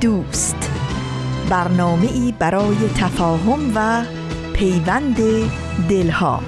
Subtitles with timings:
[0.00, 0.70] دوست.
[1.50, 4.04] برنامه ای برای تفاهم و
[4.52, 5.16] پیوند
[5.88, 6.40] دلها.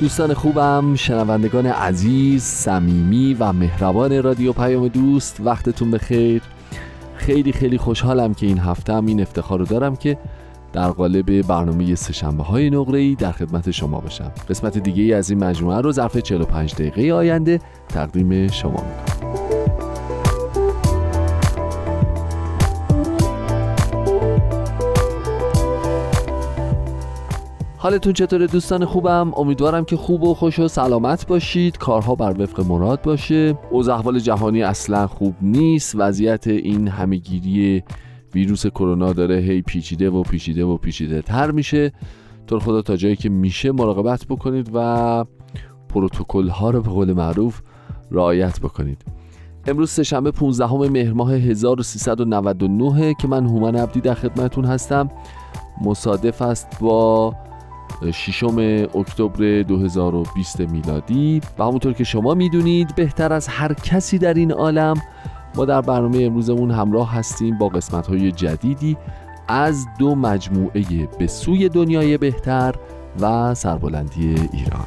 [0.00, 6.42] دوستان خوبم شنوندگان عزیز صمیمی و مهربان رادیو پیام دوست وقتتون بخیر.
[7.16, 10.18] خیلی خیلی خوشحالم که این هفته هم این افتخار رو دارم که
[10.74, 14.32] در قالب برنامه سهشنبه های نقره ای در خدمت شما باشم.
[14.48, 19.14] قسمت دیگه ای از این مجموعه رو ظرف 45 دقیقه آینده تقدیم شما می‌کنم.
[27.76, 31.78] حالتون چطوره دوستان خوبم؟ امیدوارم که خوب و خوش و سلامت باشید.
[31.78, 33.58] کارها بر وفق مراد باشه.
[33.70, 35.94] اوضاع احوال جهانی اصلا خوب نیست.
[35.98, 37.82] وضعیت این همهگیری
[38.34, 41.92] ویروس کرونا داره هی پیچیده و پیچیده و پیچیده تر میشه.
[42.46, 45.24] طور خدا تا جایی که میشه مراقبت بکنید و
[45.88, 47.60] پروتکل ها رو به قول معروف
[48.10, 49.02] رعایت بکنید.
[49.66, 55.10] امروز سهشنبه 15 مهر ماه 1399 که من هومن عبدی در خدمتون هستم.
[55.84, 57.34] مصادف است با
[58.12, 58.58] ششم
[58.94, 64.94] اکتبر 2020 میلادی و همونطور که شما می‌دونید بهتر از هر کسی در این عالم
[65.56, 68.96] ما در برنامه امروزمون همراه هستیم با قسمت های جدیدی
[69.48, 70.82] از دو مجموعه
[71.18, 72.74] به سوی دنیای بهتر
[73.20, 74.86] و سربلندی ایران.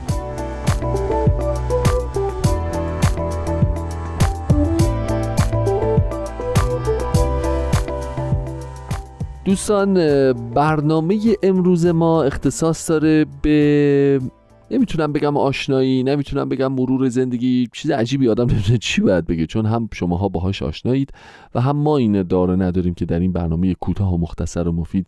[9.45, 9.93] دوستان
[10.33, 14.19] برنامه امروز ما اختصاص داره به
[14.71, 19.65] نمی‌تونم بگم آشنایی نمی‌تونم بگم مرور زندگی چیز عجیبی آدم نمی‌تونه چی باید بگه چون
[19.65, 21.11] هم شماها باهاش آشنایید
[21.55, 25.07] و هم ما این داره نداریم که در این برنامه کوتاه و مختصر و مفید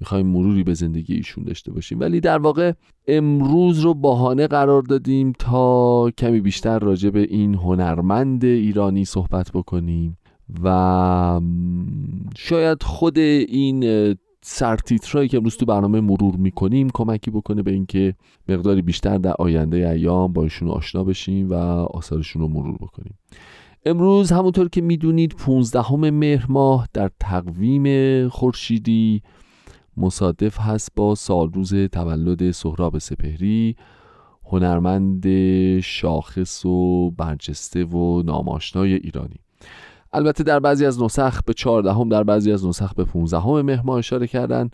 [0.00, 2.00] می‌خوایم مروری به زندگی ایشون داشته باشیم.
[2.00, 2.72] ولی در واقع
[3.06, 10.18] امروز رو بهانه قرار دادیم تا کمی بیشتر راجع به این هنرمند ایرانی صحبت بکنیم
[10.64, 11.40] و
[12.36, 13.84] شاید خود این
[14.44, 18.14] سرتیترهایی که امروز تو برنامه مرور می‌کنیم کمکی بکنه به اینکه
[18.48, 23.14] مقداری بیشتر در آینده ایام با ایشون آشنا بشیم و آثارشون رو مرور بکنیم.
[23.86, 29.22] امروز همونطور که می‌دونید 15 مهر ماه در تقویم خورشیدی
[29.96, 33.76] مصادف هست با سالروز تولد سهراب سپهری
[34.44, 35.26] هنرمند
[35.80, 39.41] شاخص و برجسته و ناماشنای ایرانی.
[40.12, 43.98] البته در بعضی از نسخ به 14 در بعضی از نسخ به 15 مهر ماه
[43.98, 44.70] اشاره کردن.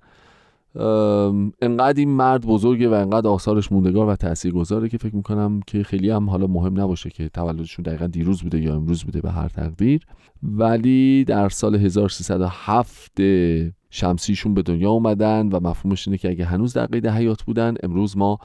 [1.62, 6.10] انقدر این مرد بزرگه و انقدر آثارش موندگار و تاثیرگذاره که فکر می‌کنم که خیلی
[6.10, 10.06] هم حالا مهم نباشه که تولدشون دقیقا دیروز بوده یا امروز بوده به هر تقدیر.
[10.42, 13.20] ولی در سال 1307
[13.90, 18.16] شمسیشون به دنیا اومدن و مفهومش اینه که اگه هنوز در قید حیات بودن امروز
[18.16, 18.38] ما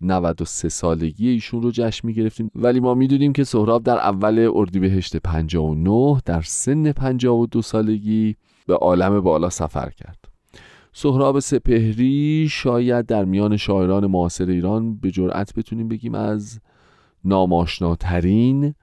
[0.00, 5.16] 93 سالگی ایشون رو جشن می گرفتیم ولی ما می‌دونیم که سهراب در اول اردیبهشت
[5.16, 10.24] 59 در سن 52 سالگی به عالم بالا سفر کرد.
[10.92, 16.60] سهراب سپهری شاید در میان شاعران معاصر ایران به جرأت بتونیم بگیم از
[17.24, 18.74] ناماشناترین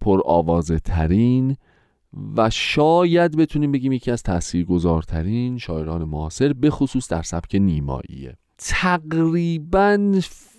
[0.00, 1.56] پر ترین
[2.36, 8.36] و شاید بتونیم بگیم یکی از تاثیرگذارترین شاعران معاصر به خصوص در سبک نیماییه.
[8.58, 10.12] تقریبا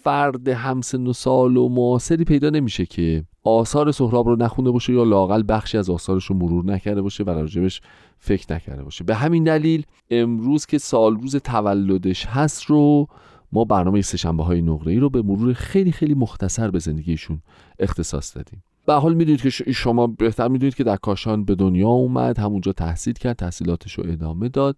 [0.06, 5.04] فرد همسن و سال و معاصری پیدا نمیشه که آثار سهراب رو نخونده باشه یا
[5.04, 7.82] لاقل بخشی از آثارش رو مرور نکرده باشه و راجبش
[8.20, 9.04] فکر نکرده باشه.
[9.04, 13.08] به همین دلیل امروز که سال روز تولدش هست رو
[13.52, 17.42] ما برنامه سهشنبه های نقره ای رو به مرور خیلی خیلی مختصر به زندگیشون
[17.80, 18.64] اختصاص دادیم.
[18.86, 23.14] به حال می‌دونید که شما بهتر می‌دونید که در کاشان به دنیا اومد همونجا تحصیل
[23.14, 24.78] کرد تحصیلاتش رو ادامه داد.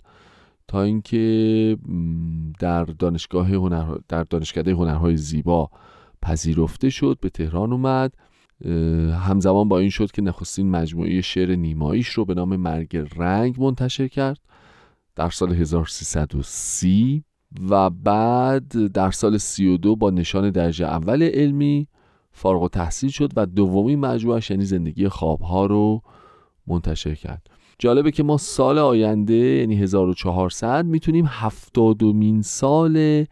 [0.68, 1.78] تا اینکه
[2.60, 5.70] در دانشگاه هنر در دانشکده هنرهای زیبا
[6.22, 8.14] پذیرفته شد به تهران اومد.
[9.12, 14.08] همزمان با این شد که نخستین مجموعه شعر نیماییش رو به نام مرگ رنگ منتشر
[14.08, 14.40] کرد
[15.16, 17.24] در سال 1330
[17.70, 21.88] و بعد در سال 32 با نشان درجه اول علمی
[22.32, 26.02] فارغ و تحصیل شد و دومی مجموعه یعنی زندگی خوابها رو
[26.68, 27.50] منتشر کرد.
[27.80, 33.26] جالبه که ما سال آینده یعنی 1400 می‌تونیم هفتادمین سال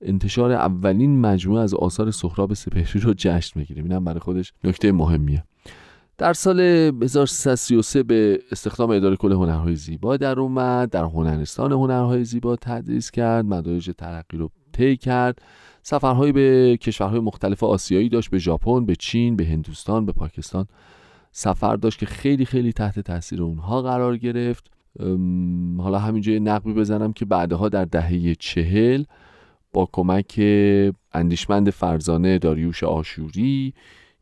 [0.00, 3.84] انتشار اولین مجموعه از آثار سهراب سپهری رو جشن بگیریم.
[3.84, 5.44] اینم برای خودش نکته مهمیه.
[6.18, 12.56] در سال 1333 به استخدام اداره کل هنرهای زیبا در اومد در هنرستان هنرهای زیبا
[12.56, 15.42] تدریس کرد مدارج ترقی رو طی کرد.
[15.82, 20.66] سفرهایی به کشورهای مختلف آسیایی داشت به ژاپن به چین به هندوستان به پاکستان.
[21.38, 24.70] سفر داشت که خیلی خیلی تحت تاثیر اونها قرار گرفت.
[25.78, 29.04] حالا همینجا یه نقبی بزنم که بعدها در دهه چهل
[29.72, 30.40] با کمک
[31.12, 33.74] اندیشمند فرزانه داریوش آشوری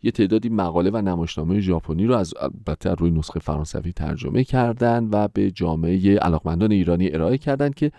[0.02, 5.28] یه تعدادی مقاله و نمایشنامه ژاپنی رو از البته روی نسخه فرانسوی ترجمه کردند و
[5.28, 7.92] به جامعه علاقمندان ایرانی ارائه کردند که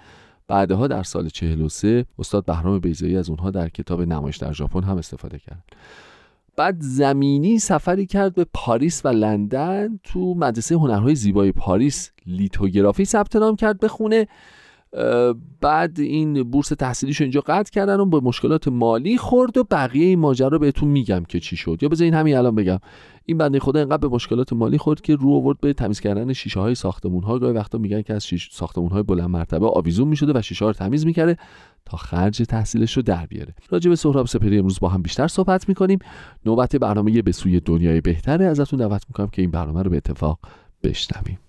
[0.47, 4.97] بعدها در سال 43 استاد بهرام بیزایی از اونها در کتاب نمایش در ژاپن هم
[4.97, 5.63] استفاده کرد
[6.57, 12.11] بعد زمینی سفری کرد به پاریس و لندن تو مدرسه هنرهای زیبای پاریس.
[12.25, 14.27] لیتوگرافی ثبت نام کرد بخونه
[15.61, 20.19] بعد این بورس تحصیلیش اینجا قطع کردن و به مشکلات مالی خورد و بقیه این
[20.19, 21.77] ماجرا بهتون میگم که چی شد.
[21.81, 22.79] یا بذارین همین الان بگم.
[23.25, 26.59] این بنده خدا اینقدر به مشکلات مالی خورد که رو آورد به تمیز کردن شیشه
[26.59, 30.39] های ساختمون ها گاهی وقتا میگن که از شیش ساختمون های بلند مرتبه آویزون می‌شده
[30.39, 31.37] و شیشه ها رو تمیز می‌کرده
[31.85, 33.53] تا خرج تحصیلش رو در بیاره.
[33.69, 35.99] راجع به سهراب سپری امروز با هم بیشتر صحبت می‌کنیم.
[36.45, 38.45] نوبت برنامه به سوی دنیای بهتره.
[38.45, 40.39] ازتون دعوت می‌کنم که این برنامه رو به اتفاق
[40.83, 41.39] بشنویم.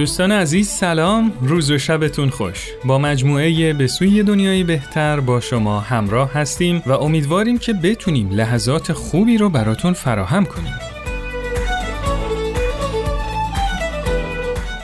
[0.00, 1.32] دوستان عزیز سلام.
[1.42, 2.68] روز و شبتون خوش.
[2.84, 8.92] با مجموعه به سوی دنیای بهتر با شما همراه هستیم و امیدواریم که بتونیم لحظات
[8.92, 10.99] خوبی رو براتون فراهم کنیم.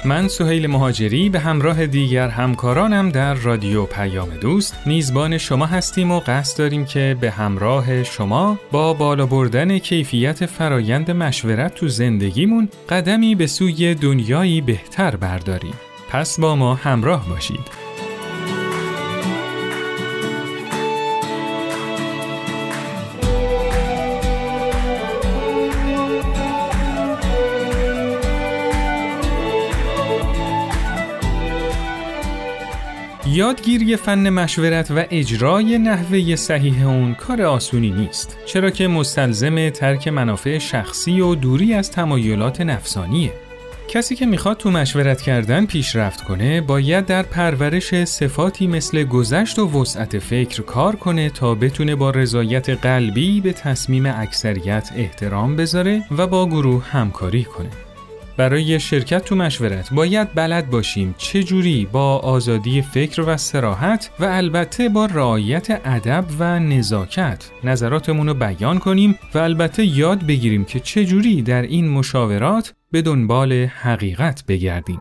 [0.07, 6.21] من سهیل مهاجری به همراه دیگر همکارانم در رادیو پیام دوست میزبان شما هستیم و
[6.21, 13.35] قصد داریم که به همراه شما با بالا بردن کیفیت فرایند مشورت تو زندگیمون قدمی
[13.35, 15.75] به سوی دنیایی بهتر برداریم.
[16.11, 17.86] پس با ما همراه باشید.
[33.37, 38.37] یادگیری فن مشورت و اجرای نحوه صحیح اون کار آسونی نیست.
[38.47, 43.33] چرا که مستلزم ترک منافع شخصی و دوری از تمایلات نفسانیه.
[43.89, 49.81] کسی که می‌خواد تو مشورت کردن پیشرفت کنه باید در پرورش صفاتی مثل گذشت و
[49.81, 56.27] وسعت فکر کار کنه تا بتونه با رضایت قلبی به تصمیم اکثریت احترام بذاره و
[56.27, 57.86] با گروه همکاری کنه.
[58.37, 64.25] برای شرکت تو مشورت باید بلد باشیم چه جوری با آزادی فکر و سراحت و
[64.25, 70.81] البته با رعایت ادب و نزاکت نظراتمون رو بیان کنیم و البته یاد بگیریم که
[70.81, 75.01] چه جوری در این مشاورات به دنبال حقیقت بگردیم.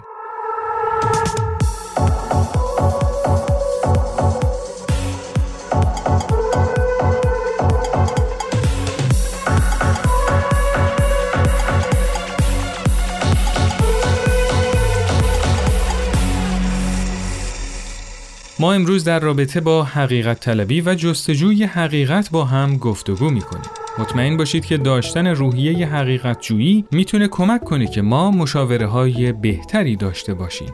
[18.60, 23.69] ما امروز در رابطه با حقیقت طلبی و جستجوی حقیقت با هم گفتگو می‌کنیم.
[24.00, 29.96] مطمئن باشید که داشتن روحیه حقیقت جویی می‌تونه کمک کنه که ما مشاوره های بهتری
[29.96, 30.70] داشته باشیم.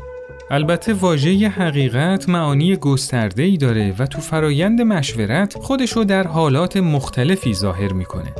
[0.51, 7.53] البته واژه حقیقت معانی گسترده ای داره و تو فرایند مشورت خودشو در حالات مختلفی
[7.53, 8.33] ظاهر می‌کنه.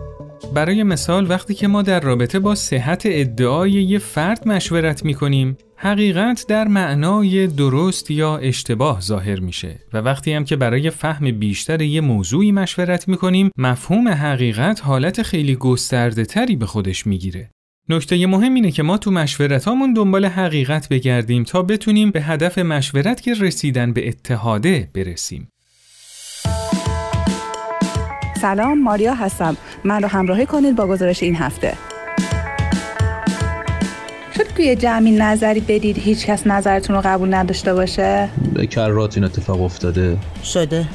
[0.54, 6.46] برای مثال وقتی که ما در رابطه با صحت ادعای یه فرد مشورت می‌کنیم حقیقت
[6.48, 12.02] در معنای درست یا اشتباه ظاهر میشه و وقتی هم که برای فهم بیشتر یه
[12.02, 17.50] موضوعی مشورت می‌کنیم مفهوم حقیقت حالت خیلی گسترده تری به خودش می‌گیره.
[17.90, 22.58] نکته مهم اینه که ما تو مشورت هامون دنبال حقیقت بگردیم تا بتونیم به هدف
[22.58, 25.50] مشورت که رسیدن به اتحاده برسیم.
[28.42, 29.58] سلام ماریا هستم.
[29.84, 31.91] من رو همراهی کنید با گزارش این هفته.
[34.42, 39.24] شد توی جمعی نظری بدید هیچ کس نظرتون رو قبول نداشته باشه؟ به کرات این
[39.24, 40.18] اتفاق افتاده.
[40.44, 40.86] شده.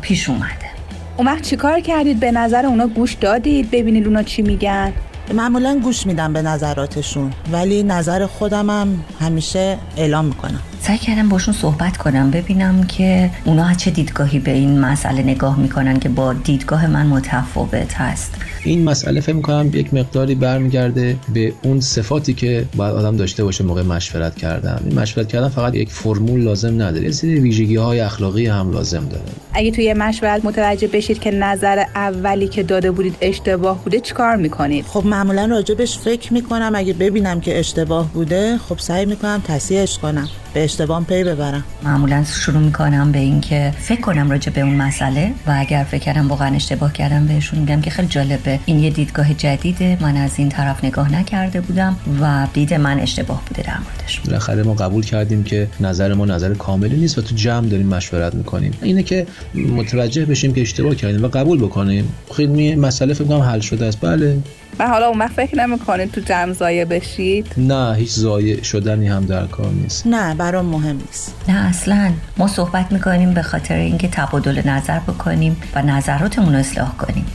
[0.00, 0.68] پیش اومده.
[1.16, 4.92] اون وقت چیکار کردید؟ به نظر اونا گوش دادید؟ ببینید اونا چی میگن؟
[5.34, 10.60] معمولا گوش میدم به نظراتشون ولی نظر خودمم همیشه اعلام می‌کنم.
[10.80, 15.98] سعی کردم باشون صحبت کنم ببینم که اونا چه دیدگاهی به این مسئله نگاه می‌کنن
[15.98, 18.34] که با دیدگاه من متفاوت هست.
[18.64, 23.64] این مسئله فکر می‌کنم یک مقداری برمیگرده به اون صفاتی که باید آدم داشته باشه
[23.64, 24.80] موقع مشورت کردن.
[24.84, 29.08] این مشورت کردن فقط یک فرمول لازم نداره یه سری ویژگی های اخلاقی هم لازم
[29.08, 29.24] داره.
[29.52, 34.84] اگه توی مشورت متوجه بشید که نظر اولی که داده بودید اشتباه بوده چیکار می‌کنید؟
[34.86, 40.28] خب معمولا راجبش فکر می‌کنم اگه ببینم که اشتباه بوده خب سعی می‌کنم تصحیحش کنم.
[40.54, 41.64] به اشتباه پی ببرم.
[41.82, 46.28] معمولا شروع می‌کنم به اینکه فکر کنم راجع به اون مسئله و اگر فکر کردم
[46.28, 48.60] واقعا اشتباه کردم بهشون میگم که خیلی جالبه.
[48.64, 49.98] این یه دیدگاه جدیده.
[50.00, 54.20] من از این طرف نگاه نکرده بودم و دید من اشتباه بوده در موردش.
[54.20, 58.34] بالاخره ما قبول کردیم که نظر ما نظر کاملی نیست و تو جمع داریم مشورت
[58.34, 58.72] می‌کنیم.
[58.82, 62.12] اینه که متوجه بشیم که اشتباه کردیم و قبول بکنیم.
[62.36, 64.00] خیلی مسئله فکر کنم حل شده است.
[64.00, 64.38] بله.
[64.78, 69.26] و حالا اون وقت فکر نمی‌کنید تو جمع زایه بشید؟ نه هیچ زایه شدنی هم
[69.26, 70.06] در کار نیست.
[70.06, 71.34] نه برام مهم نیست.
[71.48, 72.12] نه اصلا.
[72.36, 77.26] ما صحبت می‌کنیم به خاطر اینکه تبادل نظر بکنیم و نظراتمون رو اصلاح کنیم.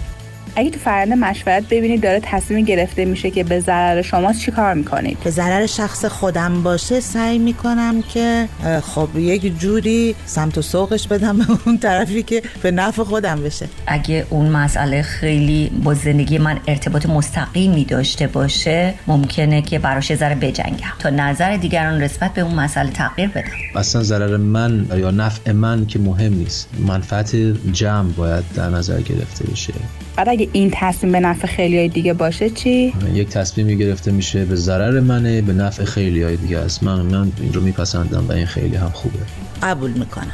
[0.55, 4.73] اگه تو فرنده مشورت ببینید داره تصمیم گرفته میشه که به ضرر شماست چی کار
[4.73, 8.47] می‌کنید؟ به ضرر شخص خودم باشه سعی می‌کنم که
[8.81, 13.67] خب یک جوری سمت و سوقش بدم به اون طرفی که به نفع خودم بشه.
[13.87, 20.35] اگه اون مسئله خیلی با زندگی من ارتباط مستقیمی داشته باشه ممکنه که براش ذره
[20.35, 20.93] بجنگم.
[20.99, 23.49] تا نظر دیگران نسبت به اون مسئله تغییر بدم.
[23.75, 26.69] اصلا ضرر من یا نفع من که مهم نیست.
[26.87, 27.35] منفعت
[27.71, 29.73] جمع باید در نظر گرفته بشه.
[30.15, 34.45] بعد اگه این تصمیم به نفع خیلی های دیگه باشه چی؟ یک تصمیمی گرفته میشه
[34.45, 36.83] به ضرر منه به نفع خیلی های دیگه است.
[36.83, 39.19] من من این رو میپسندم و این خیلی هم خوبه.
[39.61, 40.31] قبول می‌کنم.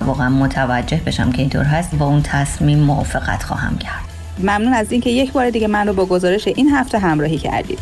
[0.00, 1.94] واقعا متوجه بشم که اینطور هست.
[1.94, 4.04] با اون تصمیم موافقت خواهم کرد.
[4.38, 7.78] ممنون از اینکه یک بار دیگه من رو با گزارش این هفته همراهی کردید.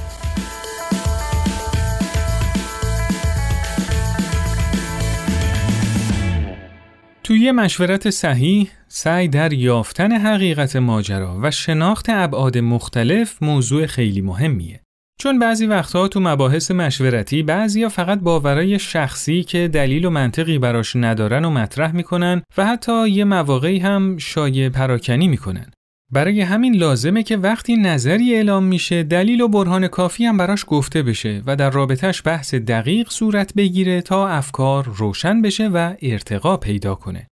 [7.40, 14.80] توی مشورت صحیح سعی در یافتن حقیقت ماجرا و شناخت ابعاد مختلف موضوع خیلی مهمیه.
[15.20, 20.96] چون بعضی وقتها تو مباحث مشورتی بعضیا فقط باورای شخصی که دلیل و منطقی براش
[20.96, 25.70] ندارن و مطرح می‌کنن و حتی یه مواقعی هم شایع پراکنی می‌کنن.
[26.12, 31.02] برای همین لازمه که وقتی نظری اعلام میشه دلیل و برهان کافی هم براش گفته
[31.02, 36.94] بشه و در رابطش بحث دقیق صورت بگیره تا افکار روشن بشه و ارتقا پیدا
[36.94, 37.29] کنه.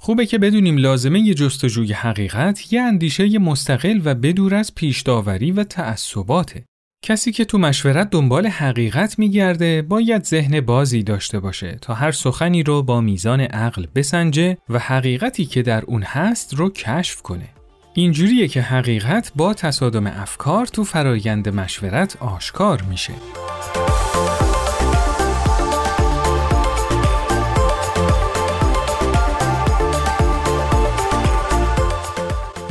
[0.00, 5.52] خوبه که بدونیم لازمه ی جستجوی حقیقت یه اندیشه مستقل و بدور از پیش داوری
[5.52, 6.64] و تعصباته.
[7.04, 12.62] کسی که تو مشورت دنبال حقیقت میگرده باید ذهن بازی داشته باشه تا هر سخنی
[12.62, 17.48] رو با میزان عقل بسنجه و حقیقتی که در اون هست رو کشف کنه.
[17.94, 23.12] اینجوریه که حقیقت با تصادم افکار تو فرایند مشورت آشکار میشه.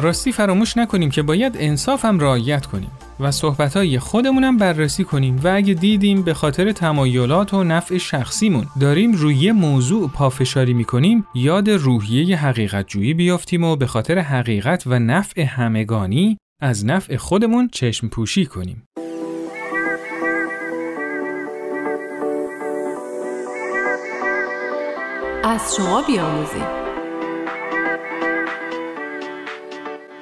[0.08, 5.48] راستی فراموش نکنیم که باید انصاف هم رعایت کنیم و صحبتهای خودمونم بررسی کنیم و
[5.56, 12.38] اگه دیدیم به خاطر تمایلات و نفع شخصیمون داریم روی موضوع پافشاری می‌کنیم یاد روحیه
[12.38, 18.46] حقیقت جویی بیافتیم و به خاطر حقیقت و نفع همگانی از نفع خودمون چشم پوشی
[18.46, 18.84] کنیم.
[25.44, 26.77] از شما بیاموزیم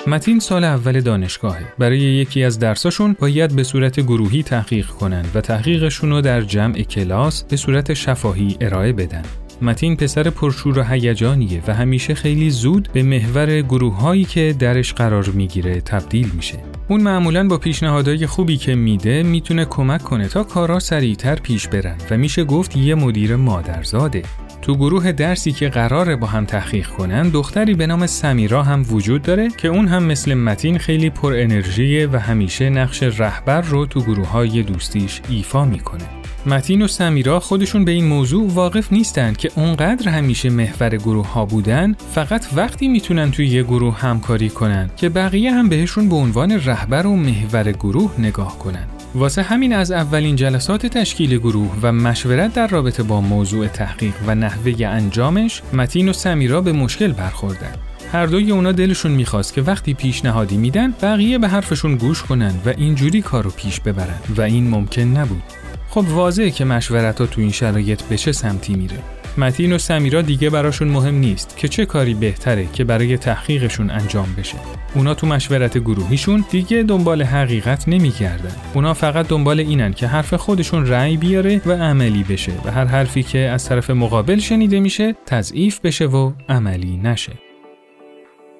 [0.07, 1.73] متین سال اول دانشگاهه.
[1.79, 6.81] برای یکی از درساشون باید به صورت گروهی تحقیق کنن و تحقیقشون رو در جمع
[6.81, 9.21] کلاس به صورت شفاهی ارائه بدن.
[9.61, 14.93] متین پسر پرشور و هیجانیه و همیشه خیلی زود به محور گروه هایی که درش
[14.93, 16.57] قرار می‌گیره تبدیل میشه.
[16.87, 21.95] اون معمولا با پیشنهادهای خوبی که میده می‌تونه کمک کنه تا کارا سریعتر پیش برن
[22.11, 24.21] و میشه گفت یه مدیر مادرزاده.
[24.61, 29.21] تو گروه درسی که قراره با هم تحقیق کنن دختری به نام سمیرا هم وجود
[29.21, 34.01] داره که اون هم مثل متین خیلی پر انرژیه و همیشه نقش رهبر رو تو
[34.01, 36.03] گروه های دوستیش ایفا می‌کنه.
[36.45, 41.45] متین و سمیرا خودشون به این موضوع واقف نیستن که اونقدر همیشه محور گروه ها
[41.45, 46.51] بودن فقط وقتی می‌تونن توی یه گروه همکاری کنن که بقیه هم بهشون به عنوان
[46.51, 48.87] رهبر و محور گروه نگاه کنن.
[49.15, 54.35] واسه همین از اولین جلسات تشکیل گروه و مشورت در رابطه با موضوع تحقیق و
[54.35, 57.73] نحوه انجامش متین و سمیرا به مشکل برخوردن.
[58.11, 62.69] هر دوی اونا دلشون می‌خواست که وقتی پیشنهادی میدن بقیه به حرفشون گوش کنن و
[62.69, 65.43] اینجوری کارو پیش ببرن و این ممکن نبود.
[65.89, 68.97] خب واضحه که مشورت ها تو این شرایط به چه سمتی میره.
[69.37, 74.35] متین و سمیرا دیگه براشون مهم نیست که چه کاری بهتره که برای تحقیقشون انجام
[74.37, 74.57] بشه.
[74.95, 78.55] اونا تو مشورت گروهیشون دیگه دنبال حقیقت نمیگردن.
[78.73, 83.23] اونا فقط دنبال اینن که حرف خودشون رأی بیاره و عملی بشه و هر حرفی
[83.23, 87.33] که از طرف مقابل شنیده میشه تضعیف بشه و عملی نشه.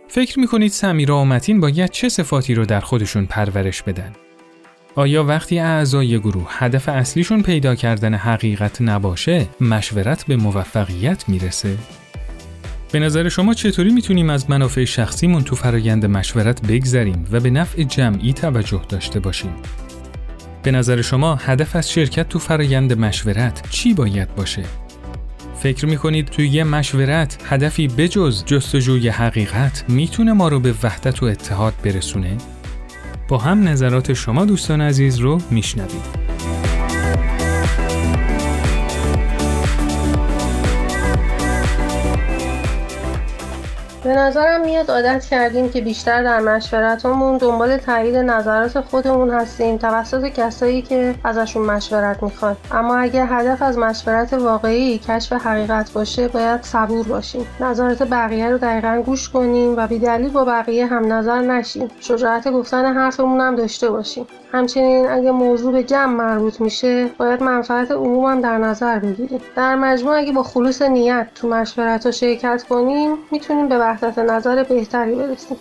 [0.08, 4.12] فکر می‌کنید سمیرا و متین باید چه صفاتی رو در خودشون پرورش بدن؟
[4.97, 11.77] آیا وقتی اعضای گروه هدف اصلیشون پیدا کردن حقیقت نباشه مشورت به موفقیت می‌رسه؟
[12.91, 17.83] به نظر شما چطوری می‌تونیم از منافع شخصیمون تو فرایند مشورت بگذریم و به نفع
[17.83, 19.53] جمعی توجه داشته باشیم؟
[20.63, 24.63] به نظر شما هدف از شرکت تو فرایند مشورت چی باید باشه؟
[25.59, 31.25] فکر می‌کنید توی یه مشورت هدفی بجز جستجوی حقیقت می‌تونه ما رو به وحدت و
[31.25, 32.37] اتحاد برسونه؟
[33.27, 36.25] با هم نظرات شما دوستان عزیز رو میشنویم.
[44.05, 50.25] به نظرم میاد عادت کردیم که بیشتر در مشورتمون دنبال تایید نظرات خودمون هستیم توسط
[50.25, 56.63] کسایی که ازشون مشورت می‌خواد اما اگر هدف از مشورت واقعی کشف حقیقت باشه باید
[56.63, 57.47] صبور باشیم.
[57.59, 61.88] نظرات بقیه رو دقیقا گوش کنیم و بیدلیل با بقیه هم نظر نشیم.
[62.00, 64.27] شجاعت گفتن حرفمون هم داشته باشیم.
[64.55, 69.41] همچنین اگه موضوع به جمع مربوط میشه باید منفعت عموم هم در نظر بگیریم.
[69.55, 75.15] در مجموع اگه با خلوص نیت تو مشورت شرکت کنیم می‌تونیم به وحدت نظر بهتری
[75.15, 75.57] برسیم.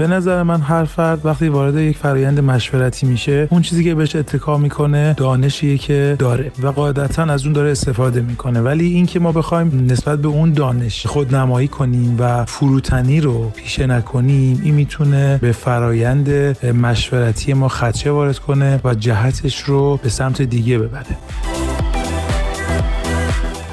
[0.00, 4.16] به نظر من هر فرد وقتی وارد یک فرایند مشورتی میشه اون چیزی که بهش
[4.16, 8.60] اتکا می‌کنه دانشیه که داره و قاعدتا از اون داره استفاده می‌کنه.
[8.60, 13.86] ولی اینکه ما بخوایم نسبت به اون دانش خود نمایی کنیم و فروتنی رو پیشه
[13.86, 16.30] نکنیم این می‌تونه به فرایند
[16.66, 21.16] مشورتی ما خدشه وارد کنه و جهتش رو به سمت دیگه ببره.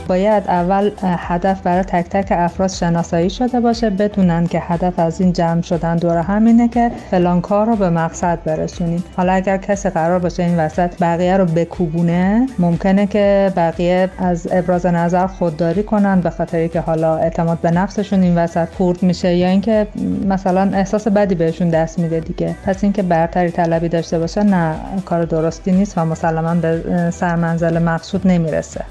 [0.08, 5.34] باید اول هدف برای تک تک افراد شناسایی شده باشه بدونن که هدف از این
[5.34, 9.04] جمع شدن دور همینه که فلان کار رو به مقصد برسونیم.
[9.18, 14.86] حالا اگر کسی قرار باشه این وسط بقیه رو بکوبونه ممکنه که بقیه از ابراز
[14.86, 19.48] نظر خودداری کنن به خاطری که حالا اعتماد به نفسشون این وسط خورد میشه یا
[19.48, 19.88] اینکه
[20.28, 22.56] مثلا احساس بدی بهشون دست میده دیگه.
[22.66, 28.28] پس اینکه برتری طلبی داشته باشه نه کار درستی نیست و مسلما به سرمنزل مقصود
[28.28, 28.86] نمی‌رسه.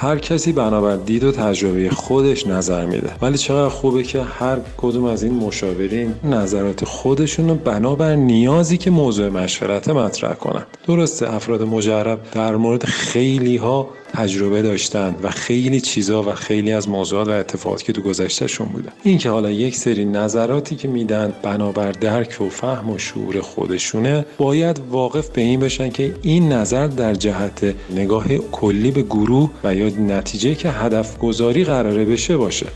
[0.00, 3.10] هر کسی بنابر دید و تجربه خودش نظر میده.
[3.22, 8.90] ولی چقدر خوبه که هر کدوم از این مشاورین نظرات خودشون رو بنابر نیازی که
[8.90, 15.80] موضوع مشورت مطرح کنند درسته افراد مجرب در مورد خیلی ها تجربه داشتن و خیلی
[15.80, 19.76] چیزا و خیلی از موضوعات و اتفاقاتی که تو گذشتهشون بودن این که حالا یک
[19.76, 25.60] سری نظراتی که میدن بنابر درک و فهم و شعور خودشونه باید واقف به این
[25.60, 31.18] بشن که این نظر در جهت نگاه کلی به گروه و یا نتیجه که هدف
[31.18, 32.66] گذاری قراره بشه باشه.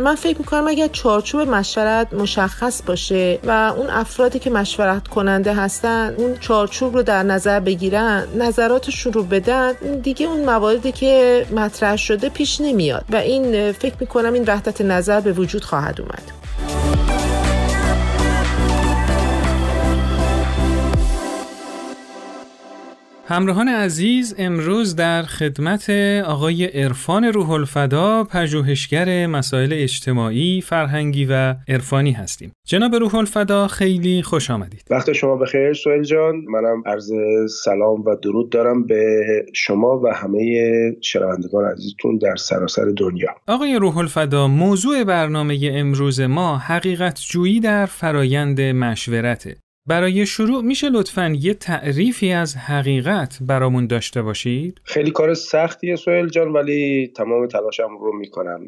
[0.00, 6.14] من فکر می‌کنم اگر چارچوب مشورت مشخص باشه و اون افرادی که مشورت کننده هستن
[6.16, 12.28] اون چارچوب رو در نظر بگیرن نظراتشون رو بدن دیگه اون مواردی که مطرح شده
[12.28, 13.04] پیش نمیاد.
[13.10, 16.37] و این فکر می‌کنم این وحدت نظر به وجود خواهد اومد.
[23.30, 25.90] همراهان عزیز امروز در خدمت
[26.24, 32.52] آقای عرفان روح الفدا پژوهشگر مسائل اجتماعی، فرهنگی و عرفانی هستیم.
[32.66, 34.84] جناب روح الفدا خیلی خوش آمدید.
[34.90, 36.36] وقت شما بخیر سویل جان.
[36.36, 37.10] منم عرض
[37.64, 40.60] سلام و درود دارم به شما و همه
[41.00, 43.30] شنوندگان عزیزتون در سراسر دنیا.
[43.48, 49.56] آقای روح الفدا موضوع برنامه امروز ما حقیقت جویی در فرایند مشورته.
[49.88, 56.28] برای شروع میشه لطفا یه تعریفی از حقیقت برامون داشته باشید؟ خیلی کار سختیه سوهل
[56.28, 58.60] جان ولی تمام تلاشم رو می‌کنم.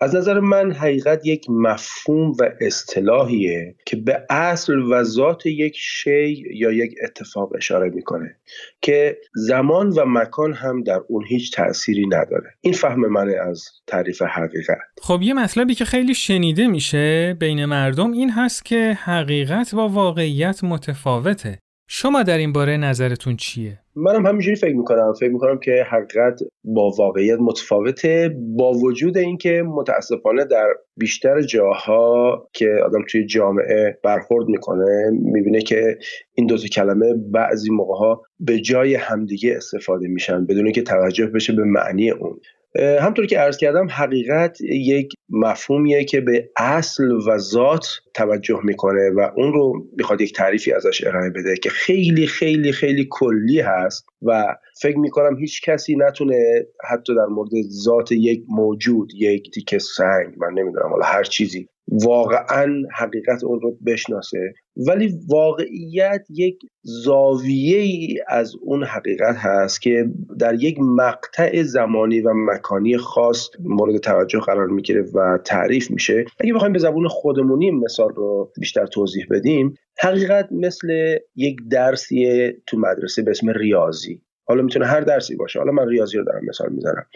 [0.00, 6.44] از نظر من حقیقت یک مفهوم و اصطلاحیه که به اصل و ذات یک شی
[6.54, 8.36] یا یک اتفاق اشاره می‌کنه
[8.80, 12.54] که زمان و مکان هم در اون هیچ تأثیری نداره.
[12.60, 14.78] این فهم منه از تعریف حقیقت.
[15.02, 20.64] خب یه مطلبی که خیلی شنیده میشه بین مردم این هست که حقیقت با واقعیت
[20.66, 21.58] متفاوته.
[21.88, 25.12] شما در این باره نظرتون چیه؟ منم همینجوری فکر می‌کنم.
[25.20, 32.68] فکر می‌کنم که حقیقت با واقعیت متفاوته با وجود اینکه متاسفانه در بیشتر جاها که
[32.84, 35.98] آدم توی جامعه برخورد می‌کنه می‌بینه که
[36.34, 41.52] این دوتا کلمه بعضی موقع ها به جای همدیگه استفاده میشن بدون که توجه بشه
[41.52, 42.40] به معنی اون.
[42.78, 49.30] همطور که عرض کردم حقیقت یک مفهومیه که به اصل و ذات توجه می‌کنه و
[49.36, 54.56] اون رو می‌خواد یک تعریفی ازش ارائه بده که خیلی خیلی خیلی کلی هست و
[54.82, 60.52] فکر می‌کنم هیچ کسی نتونه حتی در مورد ذات یک موجود یک تیکه سنگ من
[60.54, 64.54] نمی‌دونم حالا هر چیزی واقعا حقیقت اون رو بشناسه.
[64.76, 72.32] ولی واقعیت یک زاویه ای از اون حقیقت هست که در یک مقطع زمانی و
[72.34, 76.24] مکانی خاص مورد توجه قرار می‌گیره و تعریف میشه.
[76.40, 82.78] اگه بخوایم به زبون خودمونی مثال رو بیشتر توضیح بدیم حقیقت مثل یک درسی تو
[82.78, 84.22] مدرسه به اسم ریاضی.
[84.48, 85.58] حالا می‌تونه هر درسی باشه.
[85.58, 87.06] حالا من ریاضی رو دارم مثال می‌زنم.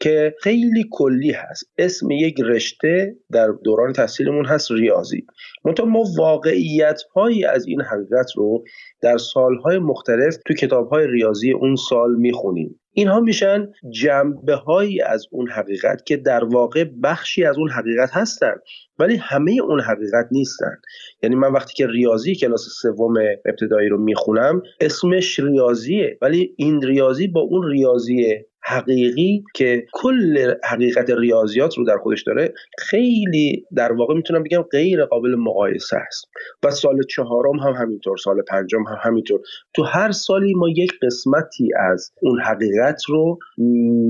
[0.00, 1.64] که خیلی کلی هست.
[1.78, 5.26] اسم یک رشته در دوران تحصیلمون هست ریاضی.
[5.64, 8.64] منتها ما واقعیت هایی از این حقیقت رو
[9.02, 12.80] در سالهای مختلف تو کتاب های ریاضی اون سال می‌خونیم.
[12.92, 18.54] اینها میشن جنبه هایی از اون حقیقت که در واقع بخشی از اون حقیقت هستن.
[19.00, 20.76] ولی همه اون حقیقت نیستن.
[21.22, 26.18] یعنی من وقتی که ریاضی کلاس سوم ابتدایی رو می‌خونم اسمش ریاضیه.
[26.22, 32.54] ولی این ریاضی با اون ریاضی حقیقی که کل حقیقت ریاضیات رو در خودش داره
[32.78, 36.30] خیلی در واقع می‌تونم بگم غیر قابل مقایسه است.
[36.62, 39.40] و سال چهارم هم همینطور سال پنجم هم همینطور.
[39.74, 43.38] تو هر سالی ما یک قسمتی از اون حقیقت رو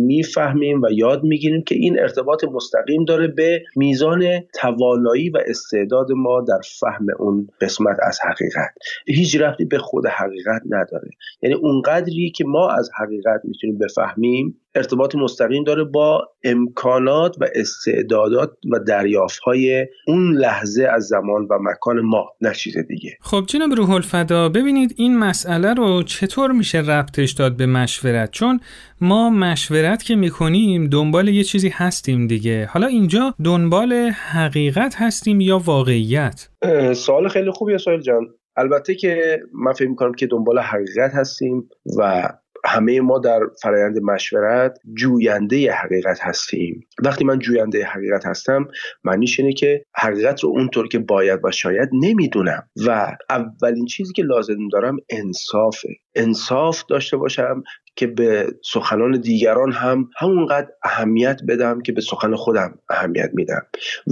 [0.06, 6.40] می‌فهمیم و یاد می‌گیریم که این ارتباط مستقیم داره به میزان توانایی و استعداد ما
[6.40, 8.74] در فهم اون قسمت از حقیقت.
[9.06, 11.10] هیچ رفتی به خود حقیقت نداره.
[11.42, 14.39] یعنی اونقدری که ما از حقیقت می‌تونیم بفهمیم
[14.74, 21.58] ارتباط مستقیم داره با امکانات و استعدادات و دریافت های اون لحظه از زمان و
[21.62, 22.28] مکان ما.
[22.40, 23.16] نه چیز دیگه.
[23.20, 28.60] خب جناب روح الفدا ببینید این مسئله رو چطور میشه ربطش داد به مشورت؟ چون
[29.00, 32.66] ما مشورت که می‌کنیم دنبال یه چیزی هستیم دیگه.
[32.66, 33.92] حالا اینجا دنبال
[34.32, 36.48] حقیقت هستیم یا واقعیت؟
[36.94, 38.26] سوال خیلی خوبیه سوال جان.
[38.56, 42.28] البته که من فکر می‌کنم که دنبال حقیقت هستیم و
[42.64, 46.86] همه ما در فرایند مشورت جوینده حقیقت هستیم.
[47.04, 48.68] وقتی من جوینده حقیقت هستم
[49.04, 52.68] معنیش اینه که حقیقت رو اونطور که باید و شاید نمی‌دونم.
[52.86, 55.88] و اولین چیزی که لازم دارم انصافه.
[56.14, 57.62] انصاف داشته باشم
[57.96, 63.62] که به سخنان دیگران هم همونقدر اهمیت بدم که به سخن خودم اهمیت میدم.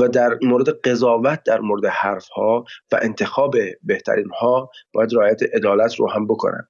[0.01, 5.95] و در مورد قضاوت در مورد حرف ها و انتخاب بهترین ها باید رعایت عدالت
[5.95, 6.69] رو هم بکنم.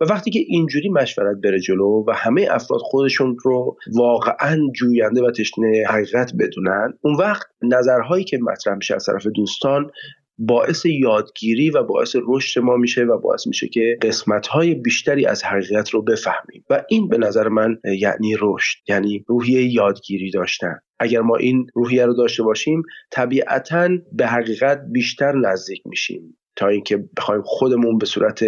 [0.00, 5.30] و وقتی که اینجوری مشورت بره جلو و همه افراد خودشون رو واقعا جوینده و
[5.30, 9.90] تشنه حقیقت بدونن اون وقت نظرهایی که مطرح میشه از طرف دوستان
[10.38, 15.44] باعث یادگیری و باعث رشد ما میشه و باعث میشه که قسمت های بیشتری از
[15.44, 16.64] حقیقت رو بفهمیم.
[16.70, 20.78] و این به نظر من یعنی رشد یعنی روحیه یادگیری داشتن.
[20.98, 26.38] اگر ما این روحیه رو داشته باشیم طبیعتا به حقیقت بیشتر نزدیک میشیم.
[26.56, 28.44] تا اینکه بخوایم خودمون به صورت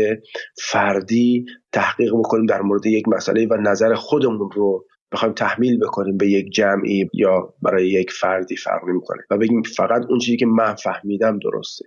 [0.62, 6.26] فردی تحقیق بکنیم در مورد یک مسئله و نظر خودمون رو بخوایم تحمیل بکنیم به
[6.26, 10.74] یک جمعی یا برای یک فردی فرق نمی‌کنه و بگیم فقط اون چیزی که من
[10.74, 11.84] فهمیدم درسته.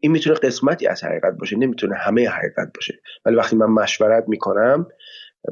[0.00, 3.00] این می‌تونه قسمتی از حقیقت باشه نمی‌تونه همه حقیقت باشه.
[3.24, 4.86] ولی وقتی من مشورت می‌کنم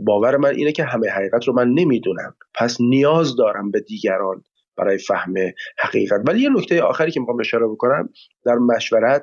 [0.00, 2.36] باور من اینه که همه حقیقت رو من نمی‌دونم.
[2.54, 4.44] پس نیاز دارم به دیگران
[4.76, 5.34] برای فهم
[5.78, 6.20] حقیقت.
[6.26, 8.08] ولی یه نکته آخری که می‌خوام اشاره بکنم
[8.44, 9.22] در مشورت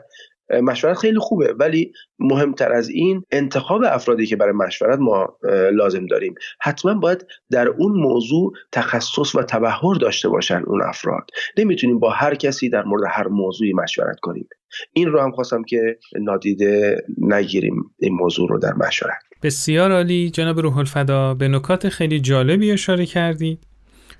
[0.49, 1.53] مشورت خیلی خوبه.
[1.59, 5.37] ولی مهمتر از این انتخاب افرادی که برای مشورت ما
[5.73, 6.35] لازم داریم.
[6.61, 11.29] حتما باید در اون موضوع تخصص و تبهر داشته باشن اون افراد.
[11.57, 14.47] نمی‌تونیم با هر کسی در مورد هر موضوعی مشورت کنیم.
[14.93, 19.19] این رو هم خواستم که نادیده نگیریم این موضوع رو در مشورت.
[19.43, 20.29] بسیار عالی.
[20.29, 23.63] جناب روح الفدا به نکات خیلی جالبی اشاره کردید.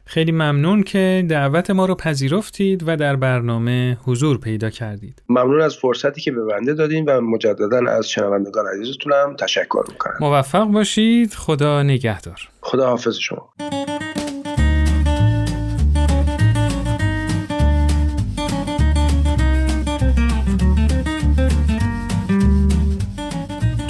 [0.10, 5.22] خیلی ممنون که دعوت ما رو پذیرفتید و در برنامه حضور پیدا کردید.
[5.30, 10.18] ممنون از فرصتی که به بنده دادین و مجددا از شنوندگان عزیزتونم تشکر می‌کنم.
[10.20, 11.34] موفق باشید.
[11.34, 12.50] خدا نگهدار.
[12.62, 13.50] خدا حافظ شما.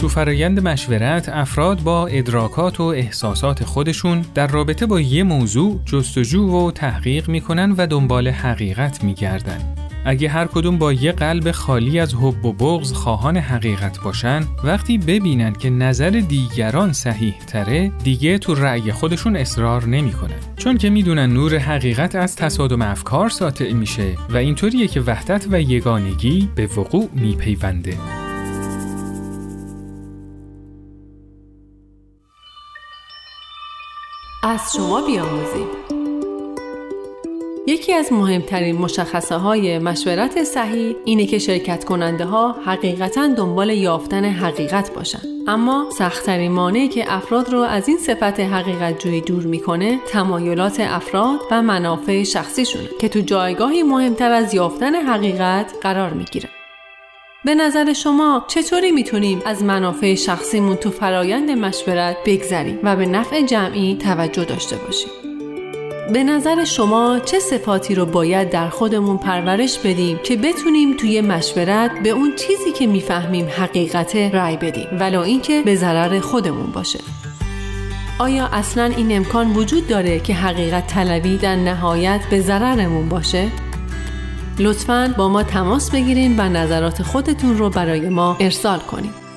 [0.08, 6.52] تو فرایند مشورت افراد با ادراکات و احساسات خودشون در رابطه با یه موضوع جستجو
[6.52, 9.60] و تحقیق می‌کنن و دنبال حقیقت میگردن.
[10.06, 14.98] اگه هر کدوم با یه قلب خالی از حب و بغض خواهان حقیقت باشن وقتی
[14.98, 21.34] ببینن که نظر دیگران صحیح تره دیگه تو رأی خودشون اصرار نمی‌کنن چون که می‌دونن
[21.34, 27.10] نور حقیقت از تصادم افکار ساطع میشه و اینطوریه که وحدت و یگانگی به وقوع
[27.14, 27.98] میپیونده
[34.48, 35.68] از شما بیاموزیم.
[37.68, 44.26] یکی از مهمترین مشخصه های مشورت صحیح اینه که شرکت کننده ها حقیقتا دنبال یافتن
[44.26, 45.20] حقیقت باشن.
[45.48, 51.40] اما سختترین مانعی که افراد رو از این صفت حقیقت جویی دور می‌کنه تمایلات افراد
[51.52, 56.50] و منافع شخصیشونه که تو جایگاهی مهمتر از یافتن حقیقت قرار می‌گیره.
[57.48, 63.42] به نظر شما چطوری می‌تونیم از منافع شخصیمون تو فرایند مشورت بگذریم و به نفع
[63.42, 65.10] جمعی توجه داشته باشیم؟
[66.14, 71.92] به نظر شما چه صفاتی رو باید در خودمون پرورش بدیم که بتونیم توی مشورت
[72.04, 77.00] به اون چیزی که می‌فهمیم حقیقت رای بدیم ولو اینکه به ضرر خودمون باشه
[78.20, 83.52] آیا اصلا این امکان وجود داره که حقیقت طلبی در نهایت به ضررمون باشه؟
[84.60, 89.28] لطفا با ما تماس بگیرین و نظرات خودتون رو برای ما ارسال کنید.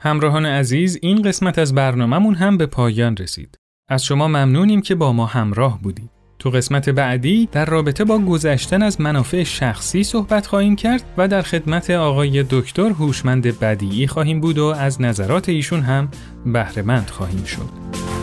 [0.00, 3.58] همراهان عزیز این قسمت از برنامهمون هم به پایان رسید.
[3.88, 6.19] از شما ممنونیم که با ما همراه بودید.
[6.40, 11.42] تو قسمت بعدی در رابطه با گذشتن از منافع شخصی صحبت خواهیم کرد و در
[11.42, 16.08] خدمت آقای دکتر هوشمند بدیعی خواهیم بود و از نظرات ایشون هم
[16.46, 18.19] بهرهمند خواهیم شد.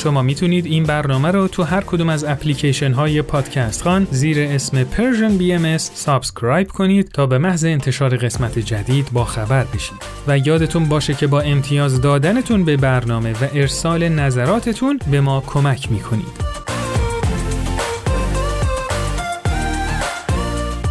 [0.00, 4.84] شما می‌تونید این برنامه رو تو هر کدوم از اپلیکیشن های پادکست خوان زیر اسم
[4.84, 9.96] Persian BMS subscribe کنید تا به محض انتشار قسمت جدید با خبر بشید
[10.28, 15.92] و یادتون باشه که با امتیاز دادنتون به برنامه و ارسال نظراتتون به ما کمک
[15.92, 16.79] می‌کنید.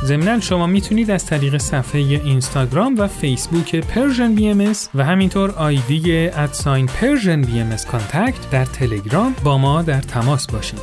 [0.10, 6.86] ضمنا شما می‌تونید از طریق صفحه اینستاگرام و فیسبوک Persian BMS و همینطور ID at
[6.86, 10.80] sign Persian BMS contact در تلگرام با ما در تماس باشید.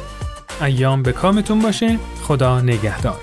[0.63, 3.21] ایام به کامتون باشه خدا نگهدار.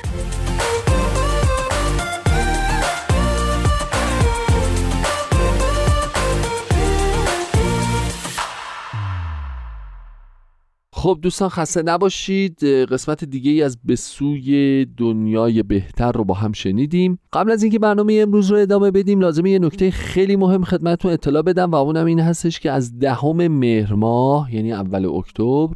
[11.04, 16.52] خب دوستان خسته نباشید قسمت دیگه ای از به سوی دنیای بهتر رو با هم
[16.52, 17.20] شنیدیم.
[17.34, 21.42] قبل از اینکه برنامه امروز رو ادامه بدیم لازمه یه نکته خیلی مهم خدمتتون اطلاع
[21.42, 25.74] بدم و اونم این هستش که از دهم مهر ماه یعنی اول اکتبر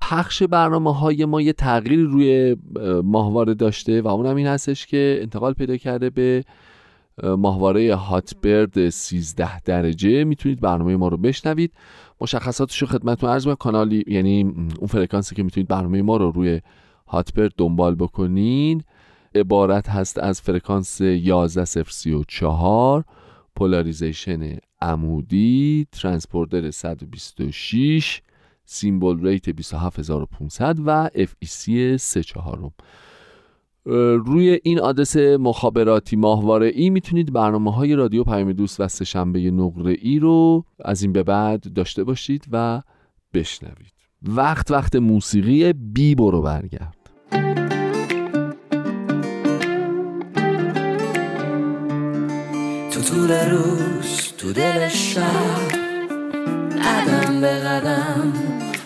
[0.00, 2.56] پخش برنامه های ما یه تغییر روی
[3.04, 6.44] ماهواره داشته و اونم این هستش که انتقال پیدا کرده به
[7.22, 10.24] ماهواره هاتبرد 13 درجه.
[10.24, 11.72] می‌تونید برنامه ما رو بشنوید.
[12.20, 14.42] مشخصاتش رو خدمتتون عرض کنم کانالی یعنی
[14.78, 16.60] اون فرکانسی که می‌تونید برنامه ما رو روی
[17.06, 18.82] Hotbird دنبال بکنین.
[19.34, 23.04] عبارت هست از فرکانس 11034
[23.56, 28.22] polarization عمودی ترانسپوردر 126
[28.64, 32.70] symbol rate 27500 و FEC 34
[33.86, 39.96] روی این آدرس مخابراتی ماهواره ای می‌تونید برنامه های رادیو پیام دوست و سهشنبه نقره
[40.02, 42.82] ای رو از این به بعد داشته باشید و
[43.34, 43.94] بشنوید.
[44.22, 46.96] وقت وقت موسیقی بی برو برگرد.
[52.90, 55.84] تو طول روز تو دل شب
[56.84, 58.32] قدم به قدم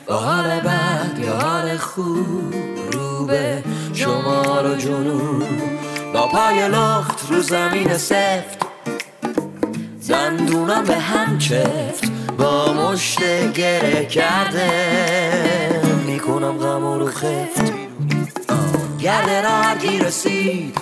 [0.06, 2.54] با حال بد یا حال خوب
[2.92, 3.62] رو به
[3.98, 5.44] شمال و جنوب
[6.14, 8.58] با پای لخت رو زمین سفت.
[10.08, 12.04] دندونم به هم چفت
[12.38, 14.70] با مشت گره کرده.
[16.06, 17.72] می‌کنم غم رو خفت.
[19.00, 20.78] گرده را هرگی رسید.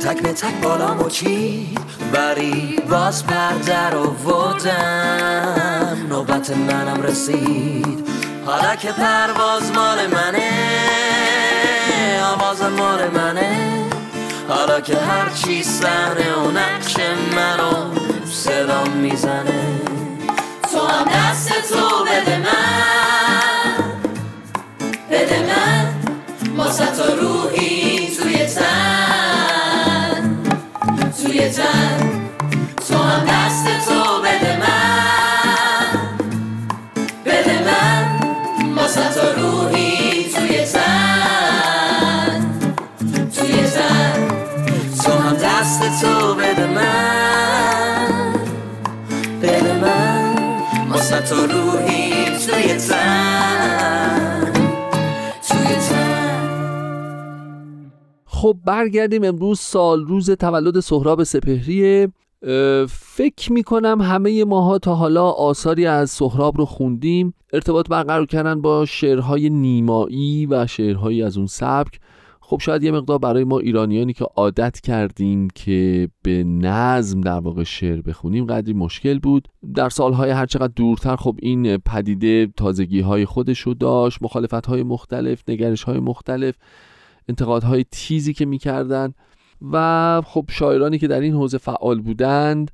[0.00, 1.78] تک به تک بالا مچید
[2.12, 8.08] بری باز پرده رو ودم نوبت منم رسید.
[8.46, 10.50] حالا که پرواز مال منه.
[12.24, 13.84] آواز مال منه.
[14.48, 16.96] حالا که هر چی سحنه و نقش
[17.36, 17.94] منو
[18.30, 19.80] صدا می‌زنه.
[20.72, 23.84] تو هم دست تو بده من.
[25.10, 25.94] بده من.
[26.56, 30.36] واسه تو روحی توی تن.
[31.22, 32.20] توی تن.
[32.88, 33.24] تو هم
[46.00, 48.34] تو بده من
[49.42, 50.34] بده من
[50.90, 54.14] واسه تو روحی توی تن
[58.26, 62.08] خب برگردیم امروز سال روز تولد سهراب سپهریه.
[62.88, 67.34] فکر می‌کنم همه ماها تا حالا آثاری از سهراب رو خوندیم.
[67.52, 72.00] ارتباط برقرار کردن با شعرهای نیمایی و شعرهایی از اون سبک.
[72.46, 77.62] خب شاید یه مقدار برای ما ایرانیانی که عادت کردیم که به نظم در واقع
[77.62, 79.48] شعر بخونیم قدری مشکل بود.
[79.74, 85.82] در سالهای هرچقدر دورتر خب این پدیده تازگی های خودش داشت مخالفت های مختلف نگرش
[85.82, 86.54] های مختلف
[87.28, 89.14] انتقادهای تیزی که می‌کردن
[89.72, 92.70] و خب شاعرانی که در این حوزه فعال بودند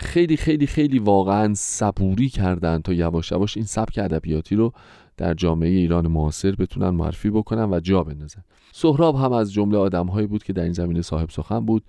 [0.00, 4.72] خیلی خیلی خیلی واقعا صبوری کردن تا یواش یواش این سبک ادبیاتی رو
[5.16, 8.42] در جامعه ایران معاصر بتونن معرفی بکنن و جا بندازن.
[8.72, 11.82] سهراب هم از جمله آدمهایی بود که در این زمینه صاحب سخن بود.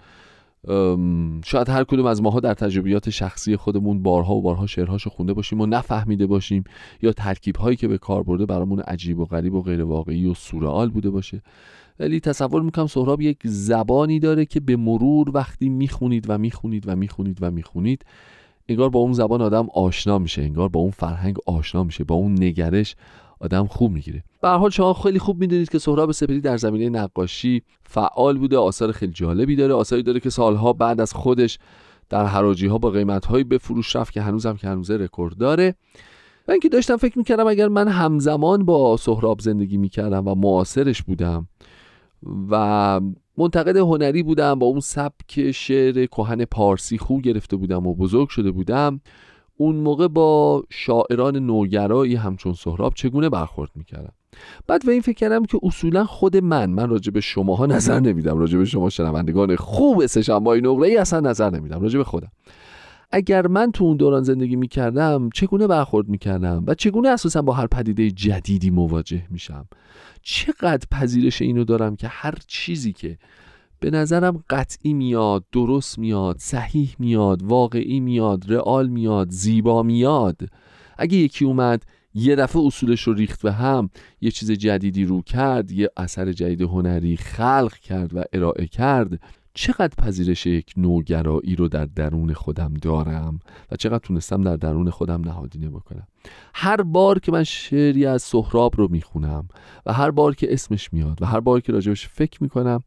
[1.45, 5.61] شاید هر کدوم از ماها در تجربیات شخصی خودمون بارها و بارها شعرهاشو خونده باشیم
[5.61, 6.63] و نفهمیده باشیم
[7.01, 10.33] یا ترکیب هایی که به کار برده برامون عجیب و غریب و غیر واقعی و
[10.33, 11.41] سورئال بوده باشه.
[11.99, 16.95] ولی تصور می‌کنم سهراب یک زبانی داره که به مرور وقتی می‌خونید و می‌خونید و
[16.95, 18.05] می‌خونید و می‌خونید
[18.69, 22.31] انگار با اون زبان آدم آشنا میشه انگار با اون فرهنگ آشنا میشه با اون
[22.43, 22.95] نگرش
[23.39, 24.23] آدم خوب می‌گیره.
[24.41, 28.91] به حال شما خیلی خوب می‌دونید که سهراب سپری در زمینه نقاشی فعال بوده آثار
[28.91, 31.59] خیلی جالبی داره آثاری داره که سالها بعد از خودش
[32.09, 35.75] در حراجی ها با قیمت هایی به فروش رفت که هنوزم که هنوزه رکورد داره.
[36.47, 41.47] و اینکه داشتم فکر می‌کردم اگر من همزمان با سهراب زندگی می‌کردم و معاصرش بودم
[42.49, 43.01] و
[43.37, 48.51] منتقد هنری بودم با اون سبک شعر کهن پارسی خوب گرفته بودم و بزرگ شده
[48.51, 49.01] بودم.
[49.57, 54.13] اون موقع با شاعران نوگرایی همچون سهراب چگونه برخورد می‌کردم؟
[54.67, 58.37] بعد به این فکر کردم که اصولا خود من من راجع به شماها نظر نمیدم
[58.37, 62.03] راجع به شما شنوندگان خوب اسشم با این نقره ای اصلا نظر نمیدم راجع به
[62.03, 62.31] خودم.
[63.15, 67.67] اگر من تو اون دوران زندگی می‌کردم چگونه برخورد می‌کردم؟ و چگونه اساسا با هر
[67.67, 69.67] پدیده جدیدی مواجه میشم؟
[70.21, 73.17] چقدر پذیرش اینو دارم که هر چیزی که
[73.79, 80.37] به نظرم قطعی میاد درست میاد صحیح میاد واقعی میاد رئال میاد زیبا میاد.
[80.97, 83.89] اگه یکی اومد یه دفعه اصولش رو ریخت به هم
[84.21, 89.19] یه چیز جدیدی رو کرد یه اثر جدید هنری خلق کرد و ارائه کرد
[89.53, 93.39] چقدر پذیرش یک نوگرایی رو در درون خودم دارم
[93.71, 96.07] و چقدر تونستم در درون خودم نهادینه بکنم؟
[96.53, 99.47] هر بار که من شعری از سهراب رو می‌خونم
[99.85, 102.79] و هر بار که اسمش میاد و هر بار که راجبش فکر می‌کنم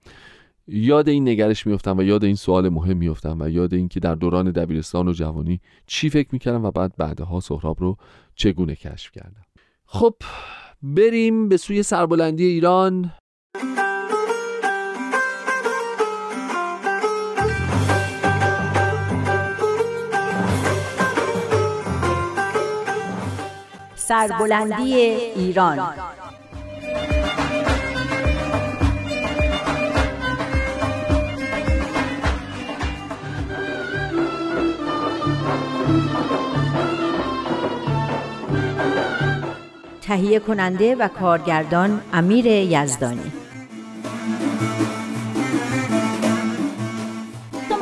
[0.68, 4.14] یاد این نگرش میفتم و یاد این سوال مهم میفتم و یاد این که در
[4.14, 7.96] دوران دبیرستان و جوانی چی فکر می‌کردم و بعد بعدها سهراب رو
[8.34, 9.42] چگونه کشف کردم؟
[9.86, 10.14] خب
[10.82, 13.12] بریم به سوی سربلندی ایران.
[24.08, 25.94] سربلندی ایران.
[40.02, 43.32] تهیه کننده و کارگردان امیر یزدانی.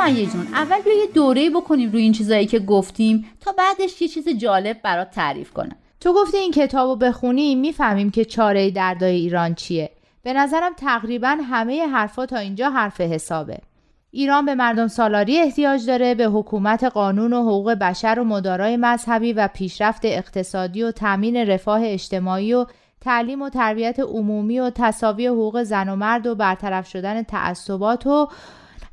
[0.09, 4.09] یه جون اول بیا یه دوره بکنیم روی این چیزایی که گفتیم تا بعدش یه
[4.09, 5.77] چیز جالب برات تعریف کنم.
[6.05, 9.91] تو گفتی این کتاب رو بخونیم می‌فهمیم که چاره دردای ایران چیه.
[10.23, 13.59] به نظرم تقریبا همه حرفا تا اینجا حرف حسابه.
[14.11, 19.33] ایران به مردم سالاری احتیاج داره به حکومت قانون و حقوق بشر و مدارای مذهبی
[19.33, 22.67] و پیشرفت اقتصادی و تامین رفاه اجتماعی و
[23.01, 28.29] تعلیم و تربیت عمومی و تصاوی حقوق زن و مرد و برطرف شدن تعصبات و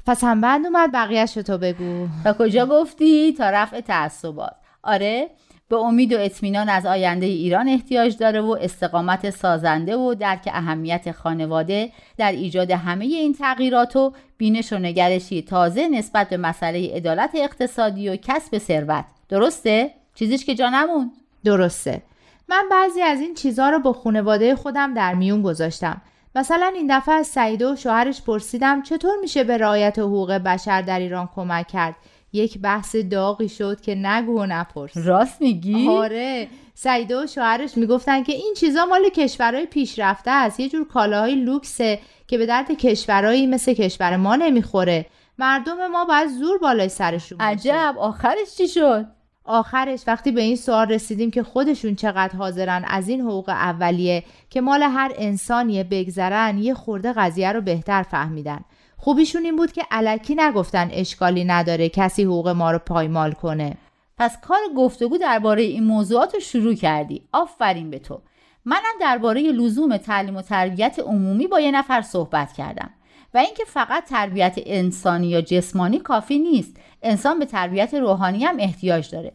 [0.06, 2.08] پس هم بند اومد بقیهش تو بگو.
[2.24, 4.56] تا کجا گفتی؟ تا رفع تعصبات.
[4.84, 5.30] آره
[5.71, 11.12] به امید و اطمینان از آینده ایران احتیاج داره و استقامت سازنده و درک اهمیت
[11.12, 17.29] خانواده در ایجاد همه این تغییرات و بینش و نگرشی تازه نسبت به مسئله عدالت
[17.34, 19.05] اقتصادی و کسب ثروت.
[19.29, 21.12] درسته؟ چیزیش که جا نموند
[21.43, 22.01] درسته.
[22.47, 26.01] من بعضی از این چیزها رو با خانواده خودم در میون گذاشتم.
[26.36, 30.99] مثلا این دفعه از سعیده و شوهرش پرسیدم چطور میشه به رعایت حقوق بشر در
[30.99, 31.95] ایران کمک کرد.
[32.34, 34.91] یک بحث داغی شد که نگو و نپرس.
[34.96, 36.48] راست میگی؟ آره.
[36.74, 40.60] سعیده و شوهرش می‌گفتن که این چیزا مال کشورهای پیشرفته است.
[40.60, 45.06] یه جور کالاهای لوکسه که به درد کشورهایی مثل کشور ما نمی‌خوره.
[45.38, 47.96] مردم ما باید زور بالای سرشون عجب.
[48.00, 49.06] آخرش چی شد؟
[49.45, 54.62] آخرش وقتی به این سوال رسیدیم که خودشون چقدر حاضرن از این حقوق اولیه که
[54.62, 58.60] مال هر انسانیه بگذرن یه خورده قضیه رو بهتر فهمیدن.
[58.97, 63.77] خوبیشون این بود که علکی نگفتن اشکالی نداره کسی حقوق ما رو پایمال کنه.
[64.17, 67.21] پس کار گفتگو درباره این موضوعات رو شروع کردی.
[67.32, 68.21] آفرین به تو.
[68.65, 72.89] منم درباره لزوم تعلیم و تربیت عمومی با یه نفر صحبت کردم.
[73.34, 76.78] و اینکه فقط تربیت انسانی یا جسمانی کافی نیست.
[77.02, 79.32] انسان به تربیت روحانی هم احتیاج داره.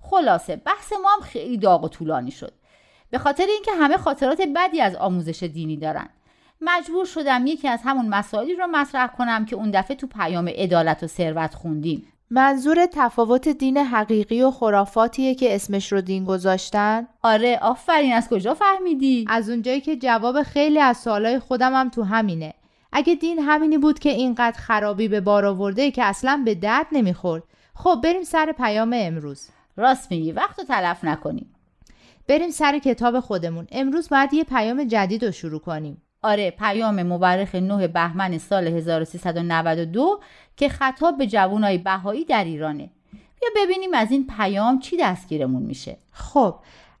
[0.00, 2.52] خلاصه بحث ما هم خیلی داغ و طولانی شد.
[3.10, 6.08] به خاطر اینکه همه خاطرات بدی از آموزش دینی دارن.
[6.60, 11.02] مجبور شدم یکی از همون مسائلی رو مطرح کنم که اون دفعه تو پیام عدالت
[11.02, 12.06] و ثروت خوندیم.
[12.30, 18.54] منظور تفاوت دین حقیقی و خرافاتیه که اسمش رو دین گذاشتن؟ آره آفرین از کجا
[18.54, 22.54] فهمیدی؟ از اونجایی که جواب خیلی از سوالای خودم هم تو همینه.
[22.92, 27.42] اگه دین همینی بود که اینقدر خرابی به بار آورده که اصلا به درد نمی‌خورد.
[27.74, 29.48] خب بریم سر پیام امروز.
[29.76, 31.54] راست میگی وقت تلف نکنیم.
[32.28, 33.66] بریم سر کتاب خودمون.
[33.70, 36.02] امروز باید یه پیام جدید رو شروع کنیم.
[36.22, 40.20] آره پیام مورخ 9 بهمن سال 1392
[40.56, 42.90] که خطاب به جوانای بهایی در ایرانه.
[43.40, 45.96] بیا ببینیم از این پیام چی دستگیرمون میشه.
[46.12, 46.54] خب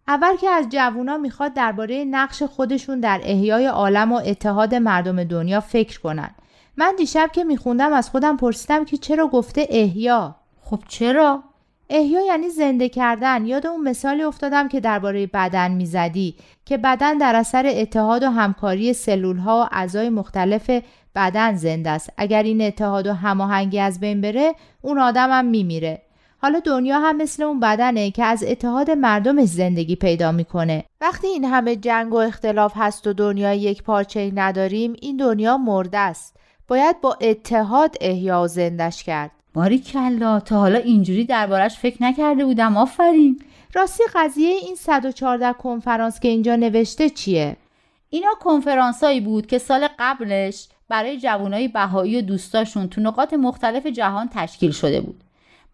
[0.08, 5.60] اول که از جوونا می‌خواد درباره نقش خودشون در احیای عالم و اتحاد مردم دنیا
[5.60, 6.30] فکر کنن.
[6.76, 11.42] من دیشب که میخوندم از خودم پرسیدم که چرا گفته احیا؟ خب چرا؟
[11.90, 13.46] احیا یعنی زنده کردن.
[13.46, 16.34] یاد اون مثالی افتادم که درباره بدن می‌زدی
[16.64, 20.70] که بدن در اثر اتحاد و همکاری سلول ها و اعضای مختلف
[21.14, 22.12] بدن زنده است.
[22.16, 26.02] اگر این اتحاد و هماهنگی از بین بره اون آدم هم میمیره.
[26.38, 30.84] حالا دنیا هم مثل اون بدنه که از اتحاد مردمش زندگی پیدا می‌کنه.
[31.00, 35.98] وقتی این همه جنگ و اختلاف هست و دنیا یک پارچه نداریم این دنیا مرده
[35.98, 36.36] است.
[36.68, 39.30] باید با اتحاد احیا و زندش کرد.
[39.54, 43.40] ماری کلا تا حالا اینجوری دربارش فکر نکرده بودم آفرین.
[43.74, 47.56] راستی قضیه این 114 کنفرانس که اینجا نوشته چیه؟
[48.10, 54.28] اینا کنفرانسایی بود که سال قبلش برای جوانای بهایی و دوستاشون تو نقاط مختلف جهان
[54.34, 55.24] تشکیل شده بود.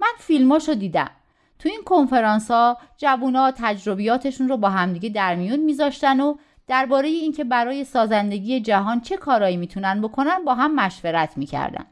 [0.03, 1.11] من فیلماشو دیدم.
[1.59, 6.35] تو این کنفرانس ها جوونا تجربیاتشون رو با همدیگه در میون میذاشتن و
[6.67, 11.87] درباره اینکه برای سازندگی جهان چه کارایی می‌تونن بکنن با هم مشورت می‌کردن.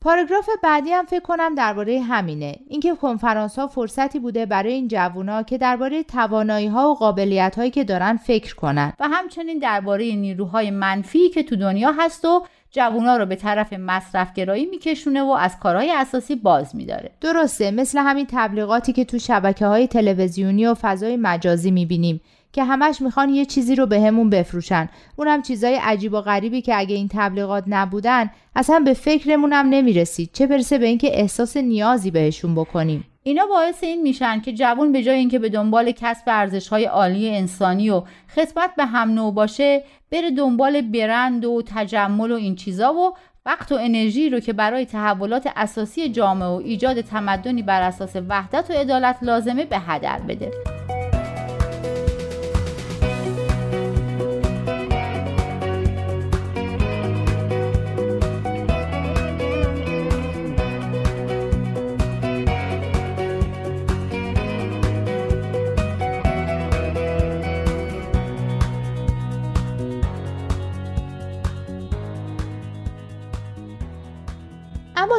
[0.00, 2.56] پاراگراف بعدی هم فکر کنم درباره همینه.
[2.68, 7.70] اینکه کنفرانس ها فرصتی بوده برای این جوونا که درباره توانایی ها و قابلیت هایی
[7.70, 8.92] که دارن فکر کنن.
[9.00, 14.66] و همچنین درباره نیروهای منفی که تو دنیا هست و جوونا رو به طرف مصرفگرایی
[14.66, 17.10] میکشونه و از کارهای اساسی باز میداره.
[17.20, 22.20] درسته مثل همین تبلیغاتی که تو شبکه های تلویزیونی و فضای مجازی می‌بینیم
[22.52, 24.88] که همش می‌خوان یه چیزی رو بهمون به بفروشن.
[25.16, 30.30] اونم چیزای عجیب و غریبی که اگه این تبلیغات نبودن اصلا به فکرمون هم نمی‌رسید.
[30.32, 33.04] چه برسه به اینکه احساس نیازی بهشون بکنیم.
[33.26, 37.30] اینا باعث این میشن که جوون به جای اینکه به دنبال کسب ارزش های عالی
[37.30, 38.02] انسانی و
[38.34, 43.14] خدمت به هم نوع باشه بره دنبال برند و تجمل و این چیزا و
[43.46, 48.70] وقت و انرژی رو که برای تحولات اساسی جامعه و ایجاد تمدنی بر اساس وحدت
[48.70, 50.50] و عدالت لازمه به هدر بده.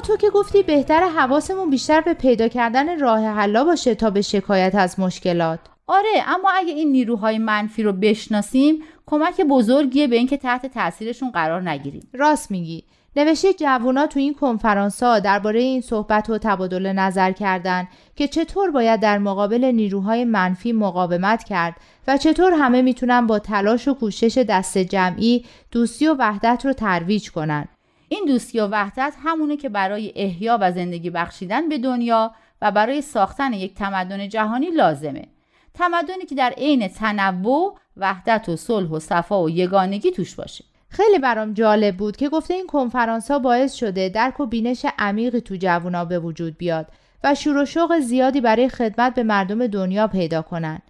[0.07, 4.75] تو که گفتی بهتر حواسمون بیشتر به پیدا کردن راه حلا باشه تا به شکایت
[4.75, 5.59] از مشکلات.
[5.87, 11.69] آره اما اگه این نیروهای منفی رو بشناسیم کمک بزرگیه به اینکه تحت تاثیرشون قرار
[11.69, 12.09] نگیریم.
[12.13, 12.83] راست میگی.
[13.15, 18.71] نوشته جوونا تو این کنفرانس ها درباره این صحبت و تبادل نظر کردن که چطور
[18.71, 21.75] باید در مقابل نیروهای منفی مقاومت کرد
[22.07, 27.31] و چطور همه می‌تونن با تلاش و کوشش دست جمعی دوستی و وحدت رو ترویج
[27.31, 27.67] کنن.
[28.09, 32.31] این دوستی و وحدت همونه که برای احیا و زندگی بخشیدن به دنیا
[32.61, 35.27] و برای ساختن یک تمدن جهانی لازمه.
[35.73, 40.65] تمدنی که در عین تنوع وحدت و صلح و صفا و یگانگی توش باشه.
[40.89, 45.41] خیلی برام جالب بود که گفته این کنفرانس ها باعث شده درک و بینش عمیقی
[45.41, 46.87] تو جوونا به وجود بیاد
[47.23, 50.81] و شور و شوق زیادی برای خدمت به مردم دنیا پیدا کنن.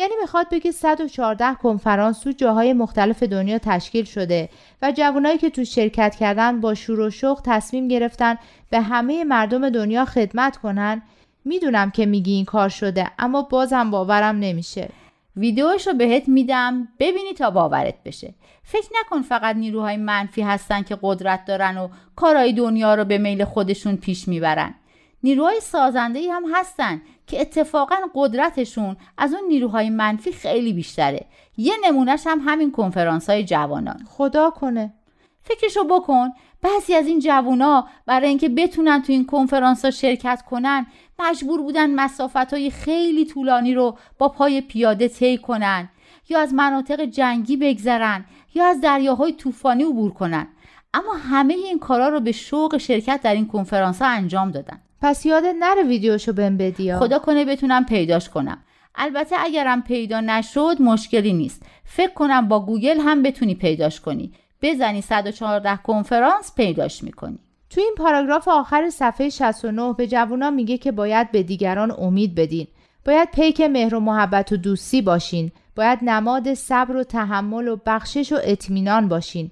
[0.00, 4.48] یعنی می‌خواد بگه 114 کنفرانس تو جاهای مختلف دنیا تشکیل شده
[4.82, 8.36] و جوانایی که تو شرکت کردن با شور و شوق تصمیم گرفتن
[8.70, 11.02] به همه مردم دنیا خدمت کنن
[11.44, 14.88] می‌دونم که میگی این کار شده اما بازم باورم نمیشه.
[15.36, 18.34] ویدیوش رو بهت میدم ببینی تا باورت بشه.
[18.62, 23.44] فکر نکن فقط نیروهای منفی هستن که قدرت دارن و کارهای دنیا رو به میل
[23.44, 24.74] خودشون پیش می‌برن.
[25.22, 31.26] نیروهای سازنده ای هم هستن که اتفاقا قدرتشون از اون نیروهای منفی خیلی بیشتره.
[31.56, 34.04] یه نمونهش هم همین کنفرانس های جوانان.
[34.08, 34.94] خدا کنه.
[35.42, 36.30] فکرشو بکن
[36.62, 40.86] بعضی از این جوونا برای اینکه بتونن تو این کنفرانس ها شرکت کنن
[41.18, 45.88] مجبور بودن مسافت های خیلی طولانی رو با پای پیاده طی کنن
[46.28, 50.48] یا از مناطق جنگی بگذرن یا از دریاهای طوفانی عبور کنن.
[50.94, 54.80] اما همه این کارا رو به شوق شرکت در این کنفرانس ها انجام دادن.
[55.00, 58.58] پس یادت نره ویدیوشو بهم بدی خدا کنه بتونم پیداش کنم.
[58.94, 61.62] البته اگرم پیدا نشد مشکلی نیست.
[61.84, 64.32] فکر کنم با گوگل هم بتونی پیداش کنی.
[64.62, 67.38] بزنی 114 کنفرانس پیداش می‌کنی.
[67.70, 72.66] تو این پاراگراف آخر صفحه 69 به جوونا میگه که باید به دیگران امید بدین.
[73.04, 75.52] باید پیک مهر و محبت و دوستی باشین.
[75.76, 79.50] باید نماد صبر و تحمل و بخشش و اطمینان باشین.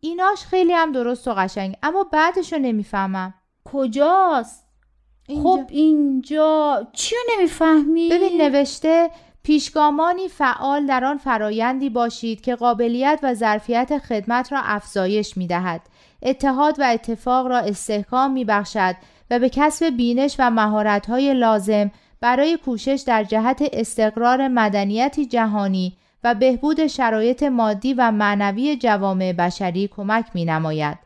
[0.00, 3.34] ایناش خیلی هم درست و قشنگ اما بعدش رو نمی‌فهمم.
[3.64, 4.63] کجاست؟
[5.26, 5.42] اینجا.
[5.42, 9.10] خب اینجا چی رو نمی‌فهمی؟ ببین نوشته
[9.42, 15.80] پیشگامانی فعال در آن فرایندی باشید که قابلیت و ظرفیت خدمت را افزایش می دهد.
[16.22, 18.96] اتحاد و اتفاق را استحکام می بخشد
[19.30, 26.34] و به کسب بینش و مهارت‌های لازم برای کوشش در جهت استقرار مدنیتی جهانی و
[26.34, 30.98] بهبود شرایط مادی و معنوی جوامع بشری کمک می نماید.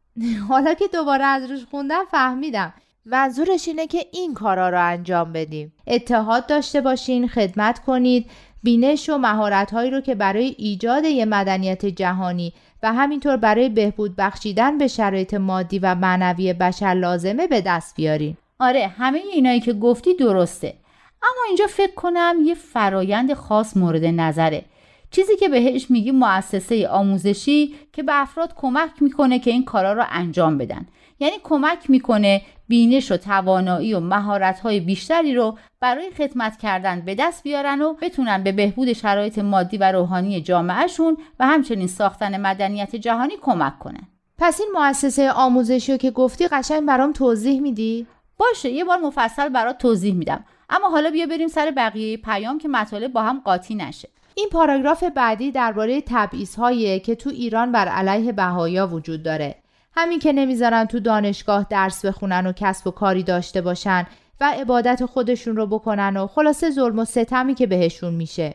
[0.48, 2.72] حالا که دوباره از روش خوندم فهمیدم
[3.04, 5.72] منظورش اینه که این کارا رو انجام بدیم.
[5.86, 8.30] اتحاد داشته باشین خدمت کنید
[8.62, 14.78] بینش و مهارت‌هایی رو که برای ایجاد یه مدنیت جهانی و همینطور برای بهبود بخشیدن
[14.78, 18.36] به شرایط مادی و معنوی بشر لازمه به دست بیارین.
[18.58, 20.74] آره همه اینایی که گفتی درسته.
[21.22, 24.64] اما اینجا فکر کنم یه فرایند خاص مورد نظره.
[25.10, 30.04] چیزی که بهش میگی مؤسسه آموزشی که به افراد کمک می‌کنه که این کارا رو
[30.10, 30.86] انجام بدن.
[31.20, 37.42] یعنی کمک می‌کنه بینش و توانایی و مهارت‌های بیشتری رو برای خدمت کردن به دست
[37.42, 43.34] بیارن و بتونن به بهبود شرایط مادی و روحانی جامعهشون و همچنین ساختن مدنیت جهانی
[43.42, 44.08] کمک کنن
[44.38, 48.06] پس این مؤسسه آموزشی رو که گفتی قشنگ برام توضیح میدی؟
[48.38, 50.44] باشه یه بار مفصل برات توضیح میدم.
[50.70, 54.08] اما حالا بیا بریم سر بقیه پیام که مطالب با هم قاطی نشه.
[54.34, 59.62] این پاراگراف بعدی درباره تبعیض‌هایی که تو ایران بر علیه بهایا وجود داره.
[60.00, 64.06] همین که نمی‌ذارن تو دانشگاه درس بخونن و کسب و کاری داشته باشن
[64.40, 68.54] و عبادت خودشون رو بکنن و خلاصه ظلم و ستمی که بهشون میشه.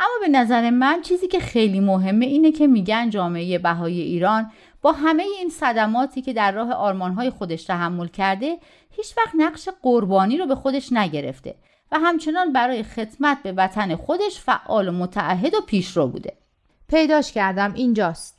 [0.00, 4.50] اما به نظر من چیزی که خیلی مهمه اینه که میگن جامعه بهای ایران
[4.82, 8.56] با همه این صدماتی که در راه آرمانهای خودش تحمل کرده
[8.90, 11.54] هیچ وقت نقش قربانی رو به خودش نگرفته
[11.92, 16.36] و همچنان برای خدمت به وطن خودش فعال و متعهد و پیشرو بوده.
[16.88, 18.35] پیداش کردم اینجاست.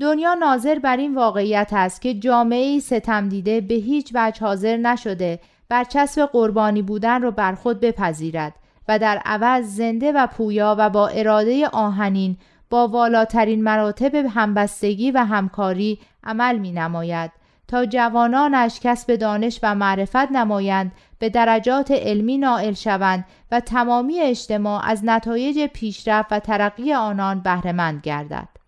[0.00, 5.40] دنیا ناظر بر این واقعیت است که جامعه ستم دیده به هیچ وجه حاضر نشده
[5.68, 8.54] برچسب قربانی بودن رو بر خود بپذیرد
[8.88, 12.36] و در عوض زنده و پویا و با اراده آهنین
[12.70, 17.30] با والاترین مراتب همبستگی و همکاری عمل می نماید
[17.68, 24.88] تا جوانانش کسب دانش و معرفت نمایند به درجات علمی نائل شوند و تمامی اجتماع
[24.88, 28.59] از نتایج پیشرفت و ترقی آنان بهرهمند گردد.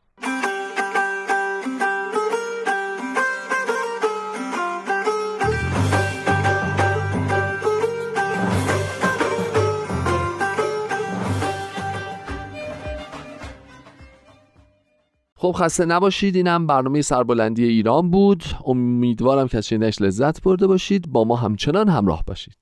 [15.42, 21.12] خب خسته نباشید اینم برنامه سربلندی ایران بود امیدوارم که از شنیدنش لذت برده باشید
[21.12, 22.56] با ما همچنان همراه باشید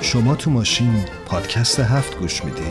[0.00, 2.62] شما تو ماشین پادکست هفت گوش میدی؟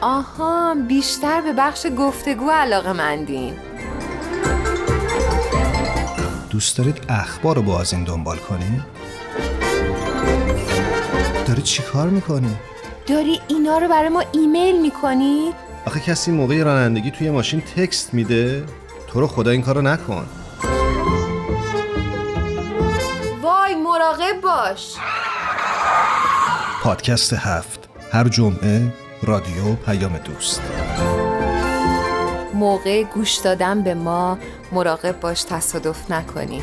[0.00, 3.54] آها بیشتر به بخش گفتگو علاقه مندین
[6.50, 8.82] دوست دارید اخبار رو با از این دنبال کنی؟
[11.52, 12.56] داری چی کار می‌کنی؟
[13.06, 15.52] داری اینا رو برای ما ایمیل می‌کنی؟
[15.86, 18.64] آخه کسی موقع رانندگی توی ماشین تکست میده؟
[19.06, 20.26] تو رو خدا این کارو نکن
[23.42, 24.94] وای مراقب باش
[26.82, 28.92] پادکست هفت هر جمعه
[29.22, 30.62] رادیو پیام دوست
[32.54, 34.38] موقع گوش دادن به ما
[34.72, 36.62] مراقب باش تصادف نکنی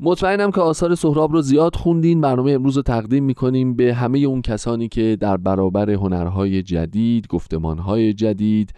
[0.00, 2.20] مطمئنم که آثار سهراب رو زیاد خوندین.
[2.20, 8.12] برنامه امروز رو تقدیم می‌کنیم به همه اون کسانی که در برابر هنرهای جدید گفتمانهای
[8.12, 8.72] جدید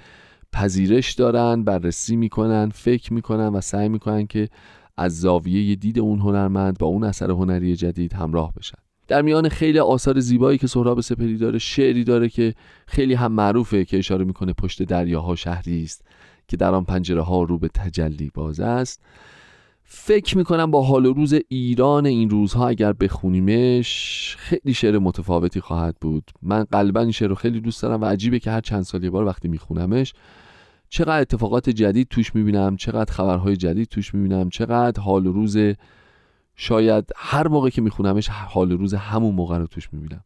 [0.53, 4.49] پذیرش دارن بررسی می‌کنن فکر می‌کنن و سعی می‌کنن که
[4.97, 8.79] از زاویه دید اون هنرمند با اون اثر هنری جدید همراه بشن.
[9.09, 12.55] در میان خیلی آثار زیبایی که سهراب سپری داره شعری داره که
[12.87, 16.05] خیلی هم معروفه که اشاره می‌کنه پشت دریاها شهری است
[16.49, 19.03] که در آن پنجره ها رو به تجلی باز است.
[19.91, 25.97] فکر می‌کنم با حال و روز ایران این روزها اگر بخونیمش خیلی شعر متفاوتی خواهد
[26.01, 26.31] بود.
[26.43, 29.11] من قلبا این شعر رو خیلی دوست دارم و عجیبه که هر چند سال یه
[29.11, 30.15] بار وقتی میخونمش
[30.89, 35.57] چقدر اتفاقات جدید توش می‌بینم چقدر خبرهای جدید توش می‌بینم چقدر حال و روز
[36.57, 40.25] شاید هر موقع که میخونمش حال و روز همون موقع رو توش می‌بینم.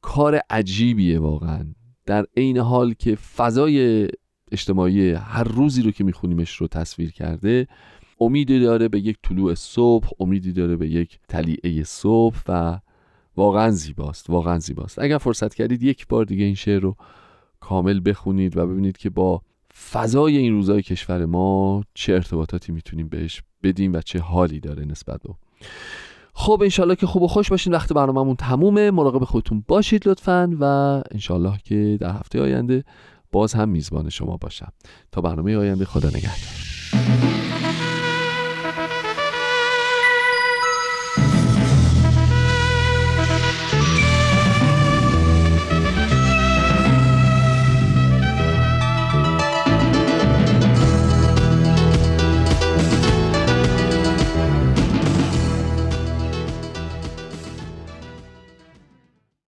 [0.00, 1.66] کار عجیبیه واقعا.
[2.06, 4.08] در عین حال که فضای
[4.52, 7.66] اجتماعی هر روزی رو که میخونیمش رو تصویر کرده
[8.20, 12.78] امیدی داره به یک طلوع صبح امیدی داره به یک تلیعه صبح و
[13.36, 14.98] واقعا زیباست واقعا زیباست.
[14.98, 16.96] اگر فرصت کردید یک بار دیگه این شعر رو
[17.60, 19.42] کامل بخونید و ببینید که با
[19.90, 25.22] فضای این روزای کشور ما چه ارتباطاتی می‌تونیم بهش بدیم و چه حالی داره نسبت
[25.22, 25.34] به
[26.34, 27.72] خب انشالله که خوب و خوش باشین.
[27.72, 28.90] وقت برنامهمون تمومه.
[28.90, 30.56] مراقب خودتون باشید لطفا.
[30.60, 30.64] و
[31.10, 32.84] انشالله که در هفته آینده
[33.32, 34.72] باز هم میزبان شما باشم.
[35.12, 37.37] تا برنامه آینده خدا نگهدار.